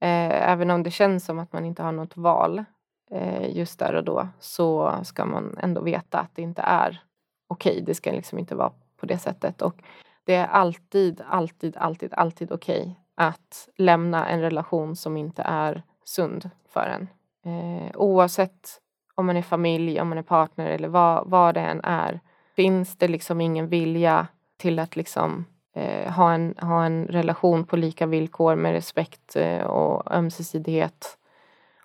Eh, 0.00 0.50
även 0.50 0.70
om 0.70 0.82
det 0.82 0.90
känns 0.90 1.24
som 1.24 1.38
att 1.38 1.52
man 1.52 1.64
inte 1.64 1.82
har 1.82 1.92
något 1.92 2.16
val 2.16 2.64
eh, 3.10 3.56
just 3.56 3.78
där 3.78 3.94
och 3.94 4.04
då 4.04 4.28
så 4.40 4.94
ska 5.02 5.24
man 5.24 5.58
ändå 5.58 5.80
veta 5.80 6.18
att 6.18 6.34
det 6.34 6.42
inte 6.42 6.62
är 6.62 7.02
okej. 7.48 7.72
Okay. 7.72 7.84
Det 7.84 7.94
ska 7.94 8.12
liksom 8.12 8.38
inte 8.38 8.54
vara 8.54 8.72
på 8.96 9.06
det 9.06 9.18
sättet. 9.18 9.62
Och 9.62 9.82
det 10.24 10.34
är 10.34 10.46
alltid, 10.46 11.22
alltid, 11.28 11.76
alltid, 11.76 12.14
alltid 12.14 12.52
okej 12.52 12.80
okay 12.80 12.94
att 13.14 13.68
lämna 13.76 14.28
en 14.28 14.40
relation 14.40 14.96
som 14.96 15.16
inte 15.16 15.42
är 15.42 15.82
sund 16.04 16.50
för 16.68 16.80
en. 16.86 17.08
Eh, 17.44 17.90
oavsett 17.94 18.80
om 19.14 19.26
man 19.26 19.36
är 19.36 19.42
familj, 19.42 20.00
om 20.00 20.08
man 20.08 20.18
är 20.18 20.22
partner 20.22 20.66
eller 20.66 20.88
vad, 20.88 21.30
vad 21.30 21.54
det 21.54 21.60
än 21.60 21.80
är. 21.84 22.20
Finns 22.56 22.96
det 22.96 23.08
liksom 23.08 23.40
ingen 23.40 23.68
vilja 23.68 24.26
till 24.56 24.78
att 24.78 24.96
liksom 24.96 25.44
eh, 25.78 26.12
ha, 26.12 26.32
en, 26.32 26.54
ha 26.60 26.84
en 26.84 27.06
relation 27.06 27.64
på 27.64 27.76
lika 27.76 28.06
villkor 28.06 28.56
med 28.56 28.72
respekt 28.72 29.36
eh, 29.36 29.62
och 29.62 30.12
ömsesidighet 30.12 31.18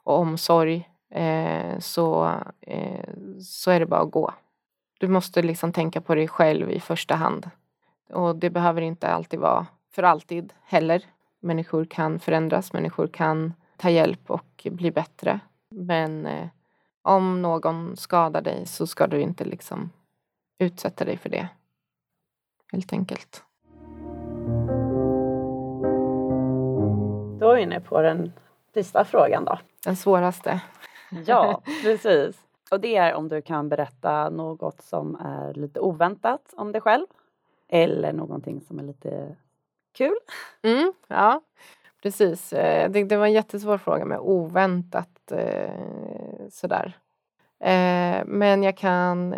och 0.03 0.19
omsorg 0.19 0.89
eh, 1.10 1.79
så, 1.79 2.36
eh, 2.62 3.10
så 3.41 3.71
är 3.71 3.79
det 3.79 3.86
bara 3.86 4.01
att 4.01 4.12
gå. 4.12 4.34
du 4.99 5.08
måste 5.08 5.41
liksom 5.41 5.73
tänka 5.73 6.01
på 6.01 6.15
dig 6.15 6.27
själv 6.27 6.71
i 6.71 6.79
första 6.79 7.15
hand. 7.15 7.49
Och 8.10 8.36
det 8.36 8.49
behöver 8.49 8.82
inte 8.82 9.08
alltid 9.08 9.39
vara 9.39 9.65
för 9.91 10.03
alltid 10.03 10.53
heller. 10.63 11.06
Människor 11.39 11.86
kan 11.86 12.19
förändras, 12.19 12.73
människor 12.73 13.08
kan 13.08 13.53
ta 13.77 13.89
hjälp 13.89 14.32
och 14.32 14.67
bli 14.71 14.91
bättre. 14.91 15.39
Men 15.69 16.25
eh, 16.25 16.47
om 17.01 17.41
någon 17.41 17.97
skadar 17.97 18.41
dig 18.41 18.65
så 18.65 18.88
ska 18.88 19.08
du 19.08 19.21
inte 19.21 19.45
liksom 19.45 19.89
utsätta 20.58 21.06
dig 21.06 21.17
för 21.17 21.29
det. 21.29 21.47
Helt 22.71 22.93
enkelt. 22.93 23.43
Då 27.43 27.51
är 27.51 27.56
vi 27.56 27.62
inne 27.62 27.79
på 27.79 28.01
den 28.01 28.34
sista 28.73 29.06
frågan 29.06 29.45
då. 29.45 29.60
Den 29.84 29.95
svåraste. 29.95 30.62
Ja, 31.25 31.62
precis. 31.84 32.38
Och 32.71 32.79
det 32.79 32.95
är 32.95 33.13
om 33.13 33.29
du 33.29 33.41
kan 33.41 33.69
berätta 33.69 34.29
något 34.29 34.82
som 34.82 35.15
är 35.15 35.53
lite 35.53 35.79
oväntat 35.79 36.53
om 36.58 36.71
dig 36.71 36.82
själv. 36.82 37.06
Eller 37.67 38.13
någonting 38.13 38.62
som 38.62 38.79
är 38.79 38.84
lite 38.84 39.36
kul. 39.93 40.15
Mm, 40.62 40.93
ja, 41.08 41.41
precis. 42.03 42.53
Eh, 42.53 42.91
det, 42.91 43.03
det 43.03 43.17
var 43.17 43.25
en 43.25 43.34
jättesvår 43.34 43.77
fråga 43.77 44.06
med 44.06 44.19
oväntat 44.19 45.32
eh, 45.32 45.71
sådär. 46.49 46.97
Eh, 47.60 48.23
men 48.25 48.63
jag 48.63 48.77
kan 48.77 49.29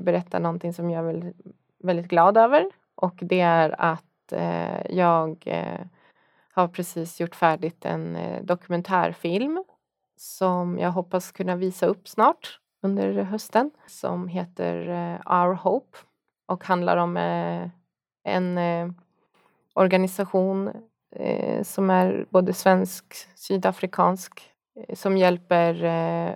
berätta 0.00 0.38
någonting 0.38 0.72
som 0.72 0.90
jag 0.90 1.08
är 1.08 1.32
väldigt, 1.78 2.08
glad 2.08 2.36
över. 2.36 2.70
Och 2.94 3.18
det 3.20 3.40
är 3.40 3.74
att 3.78 4.32
jag 4.88 5.48
har 6.54 6.68
precis 6.68 7.20
gjort 7.20 7.34
färdigt 7.34 7.84
en 7.84 8.16
eh, 8.16 8.42
dokumentärfilm 8.42 9.64
som 10.16 10.78
jag 10.78 10.90
hoppas 10.90 11.32
kunna 11.32 11.56
visa 11.56 11.86
upp 11.86 12.08
snart 12.08 12.58
under 12.82 13.22
hösten 13.22 13.70
som 13.86 14.28
heter 14.28 14.88
eh, 14.88 15.42
Our 15.42 15.54
Hope 15.54 15.98
och 16.46 16.64
handlar 16.64 16.96
om 16.96 17.16
eh, 17.16 17.68
en 18.24 18.58
organisation 19.74 20.70
som 21.62 21.90
är 21.90 22.26
både 22.30 22.52
svensk, 22.52 23.14
sydafrikansk 23.34 24.40
som 24.94 25.16
hjälper 25.16 25.74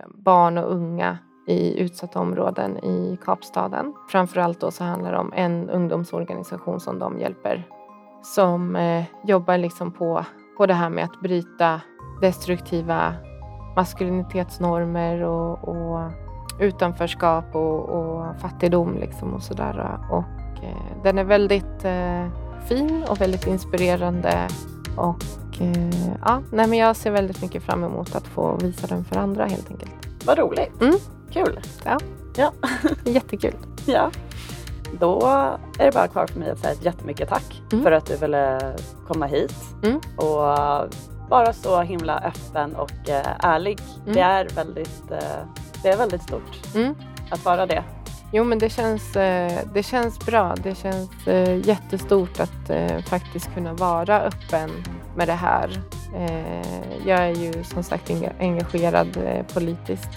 barn 0.08 0.58
och 0.58 0.72
unga 0.72 1.18
i 1.46 1.80
utsatta 1.80 2.20
områden 2.20 2.84
i 2.84 3.18
Kapstaden. 3.24 3.94
Framförallt 4.08 4.60
då 4.60 4.70
så 4.70 4.84
handlar 4.84 5.12
det 5.12 5.18
om 5.18 5.32
en 5.32 5.70
ungdomsorganisation 5.70 6.80
som 6.80 6.98
de 6.98 7.18
hjälper 7.18 7.64
som 8.34 8.76
eh, 8.76 9.04
jobbar 9.24 9.58
liksom 9.58 9.92
på, 9.92 10.24
på 10.56 10.66
det 10.66 10.74
här 10.74 10.90
med 10.90 11.04
att 11.04 11.20
bryta 11.20 11.80
destruktiva 12.20 13.14
maskulinitetsnormer 13.76 15.22
och, 15.22 15.68
och 15.68 16.10
utanförskap 16.60 17.54
och, 17.54 17.88
och, 17.88 18.40
fattigdom 18.40 18.98
liksom 18.98 19.34
och 19.34 19.42
sådär. 19.42 19.98
Och 20.10 20.64
eh, 20.64 21.02
den 21.02 21.18
är 21.18 21.24
väldigt 21.24 21.84
eh, 21.84 22.26
fin 22.68 23.04
och 23.08 23.20
väldigt 23.20 23.46
inspirerande 23.46 24.48
och 24.96 25.60
eh, 25.60 26.16
ja, 26.24 26.42
nej 26.52 26.66
men 26.68 26.78
jag 26.78 26.96
ser 26.96 27.10
väldigt 27.10 27.42
mycket 27.42 27.62
fram 27.62 27.84
emot 27.84 28.14
att 28.14 28.26
få 28.26 28.56
visa 28.56 28.86
den 28.86 29.04
för 29.04 29.16
andra 29.16 29.44
helt 29.46 29.70
enkelt. 29.70 29.92
Vad 30.24 30.38
roligt! 30.38 30.80
Mm. 30.80 30.96
Kul! 31.32 31.60
Ja, 31.84 31.98
ja. 32.36 32.52
jättekul. 33.04 33.54
Ja. 33.86 34.10
Då 34.92 35.26
är 35.78 35.84
det 35.84 35.92
bara 35.92 36.08
kvar 36.08 36.26
för 36.26 36.38
mig 36.38 36.50
att 36.50 36.58
säga 36.58 36.72
ett 36.72 36.84
jättemycket 36.84 37.28
tack 37.28 37.62
mm. 37.72 37.84
för 37.84 37.92
att 37.92 38.06
du 38.06 38.16
ville 38.16 38.74
komma 39.08 39.26
hit 39.26 39.54
mm. 39.82 40.00
och 40.16 40.56
vara 41.28 41.52
så 41.52 41.82
himla 41.82 42.18
öppen 42.18 42.76
och 42.76 43.08
eh, 43.08 43.26
ärlig. 43.38 43.78
Mm. 44.02 44.14
Det, 44.14 44.20
är 44.20 44.48
väldigt, 44.48 45.10
eh, 45.10 45.18
det 45.82 45.88
är 45.88 45.96
väldigt 45.96 46.22
stort 46.22 46.74
mm. 46.74 46.94
att 47.30 47.44
vara 47.44 47.66
det. 47.66 47.84
Jo 48.32 48.44
men 48.44 48.58
det 48.58 48.70
känns, 48.70 49.16
eh, 49.16 49.60
det 49.74 49.82
känns 49.82 50.18
bra. 50.18 50.54
Det 50.62 50.74
känns 50.74 51.10
jättestort 51.66 52.40
att 52.40 52.70
faktiskt 53.08 53.54
kunna 53.54 53.72
vara 53.72 54.20
öppen 54.20 54.70
med 55.16 55.28
det 55.28 55.32
här. 55.32 55.82
Jag 57.06 57.18
är 57.18 57.34
ju 57.34 57.64
som 57.64 57.82
sagt 57.82 58.10
engagerad 58.40 59.18
politiskt 59.54 60.08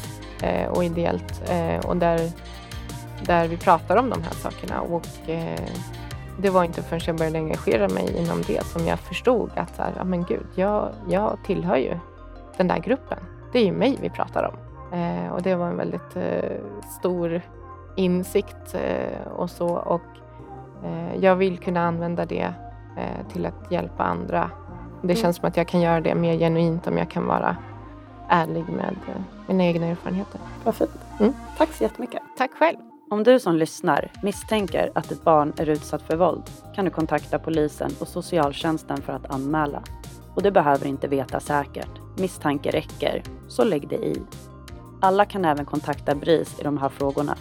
och 0.70 0.84
ideellt 0.84 1.52
och 1.86 1.98
där, 1.98 2.32
där 3.26 3.48
vi 3.48 3.58
pratar 3.58 3.98
om 3.98 4.10
de 4.10 4.24
här 4.24 4.34
sakerna. 4.34 4.82
Och, 4.82 5.30
eh, 5.30 5.70
det 6.38 6.50
var 6.50 6.64
inte 6.64 6.84
förrän 6.84 7.02
jag 7.06 7.18
började 7.18 7.38
engagera 7.38 7.90
mig 7.90 8.18
inom 8.18 8.42
det 8.42 8.66
som 8.66 8.88
jag 8.88 9.00
förstod 9.00 9.52
att 9.56 9.76
så 9.76 9.82
här, 9.82 10.04
men 10.04 10.24
gud, 10.24 10.48
jag, 10.56 10.90
jag 11.10 11.38
tillhör 11.46 11.78
ju 11.78 11.98
den 12.58 12.68
där 12.68 12.78
gruppen. 12.78 13.20
Det 13.52 13.60
är 13.60 13.66
ju 13.66 13.72
mig 13.72 13.98
vi 14.02 14.10
pratar 14.10 14.44
om. 14.44 14.56
Eh, 15.00 15.32
och 15.32 15.42
det 15.42 15.56
var 15.56 15.68
en 15.68 15.78
väldigt 15.78 16.16
eh, 16.16 16.58
stor 17.00 17.42
insikt 17.96 18.76
och 19.36 19.50
så. 19.50 19.68
Och 19.68 20.02
jag 21.20 21.36
vill 21.36 21.58
kunna 21.58 21.88
använda 21.88 22.26
det 22.26 22.54
till 23.32 23.46
att 23.46 23.72
hjälpa 23.72 24.04
andra. 24.04 24.52
Det 25.02 25.14
mm. 25.14 25.16
känns 25.16 25.36
som 25.38 25.48
att 25.48 25.58
jag 25.58 25.68
kan 25.68 25.82
göra 25.82 26.02
det 26.02 26.16
mer 26.16 26.38
genuint 26.38 26.88
om 26.88 26.98
jag 26.98 27.12
kan 27.12 27.26
vara 27.26 27.56
ärlig 28.30 28.70
med 28.70 28.96
mina 29.48 29.64
egna 29.64 29.86
erfarenheter. 29.86 30.42
Vad 30.64 30.76
fint. 30.76 30.92
Mm. 31.20 31.34
Tack 31.58 31.70
så 31.74 31.84
jättemycket. 31.84 32.22
Tack 32.38 32.52
själv. 32.52 32.89
Om 33.12 33.24
du 33.24 33.40
som 33.40 33.56
lyssnar 33.56 34.12
misstänker 34.24 34.92
att 34.96 35.12
ett 35.12 35.24
barn 35.24 35.54
är 35.58 35.70
utsatt 35.70 36.02
för 36.02 36.18
våld 36.18 36.44
kan 36.76 36.86
du 36.86 36.92
kontakta 36.92 37.40
polisen 37.40 37.92
och 38.00 38.08
socialtjänsten 38.08 39.02
för 39.02 39.14
att 39.14 39.32
anmäla. 39.32 39.84
Och 40.36 40.44
du 40.44 40.52
behöver 40.52 40.86
inte 40.88 41.08
veta 41.08 41.40
säkert. 41.40 41.90
Misstanke 42.18 42.72
räcker, 42.72 43.24
så 43.48 43.64
lägg 43.64 43.88
det 43.88 43.96
i. 43.96 44.22
Alla 45.02 45.26
kan 45.26 45.46
även 45.46 45.66
kontakta 45.66 46.16
BRIS 46.16 46.60
i 46.60 46.64
de 46.64 46.78
här 46.78 46.90
frågorna. 46.90 47.38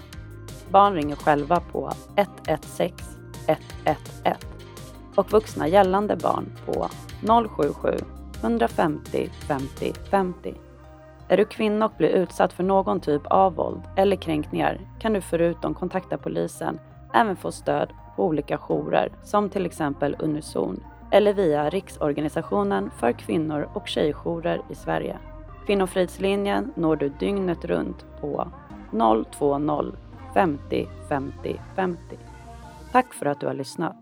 Barn 0.71 0.95
ringer 0.95 1.17
själva 1.17 1.61
på 1.61 1.93
116 2.17 3.07
111 3.47 4.37
och 5.15 5.31
vuxna 5.31 5.69
gällande 5.69 6.17
barn 6.17 6.53
på 6.67 6.89
077 7.49 7.97
150 8.43 9.31
50 9.49 9.93
50. 10.11 10.55
Är 11.29 11.37
du 11.37 11.45
kvinna 11.45 11.87
och 11.87 11.93
blir 11.99 12.09
utsatt 12.09 12.53
för 12.53 12.65
någon 12.65 13.01
typ 13.01 13.23
av 13.27 13.55
våld 13.55 13.83
eller 13.97 14.17
kränkningar 14.17 14.81
kan 14.99 15.13
du 15.13 15.21
förutom 15.21 15.75
kontakta 15.75 16.19
polisen 16.19 16.79
även 17.15 17.37
få 17.37 17.53
stöd 17.53 17.89
på 18.17 18.25
olika 18.25 18.59
jourer 18.59 19.13
som 19.23 19.51
till 19.51 19.67
exempel 19.67 20.17
Unison 20.19 20.85
eller 21.11 21.35
via 21.35 21.71
Riksorganisationen 21.71 22.91
för 22.91 23.13
kvinnor 23.13 23.69
och 23.73 23.89
tjejjourer 23.89 24.63
i 24.71 24.75
Sverige. 24.75 25.19
Kvinnofridslinjen 25.67 26.73
når 26.77 26.97
du 26.97 27.09
dygnet 27.09 27.65
runt 27.65 28.07
på 28.21 28.49
020 28.91 29.93
50 30.35 30.89
50 31.09 31.61
50. 31.77 32.01
Tack 32.93 33.15
för 33.15 33.27
att 33.27 33.41
du 33.41 33.47
har 33.47 33.55
lyssnat. 33.55 33.97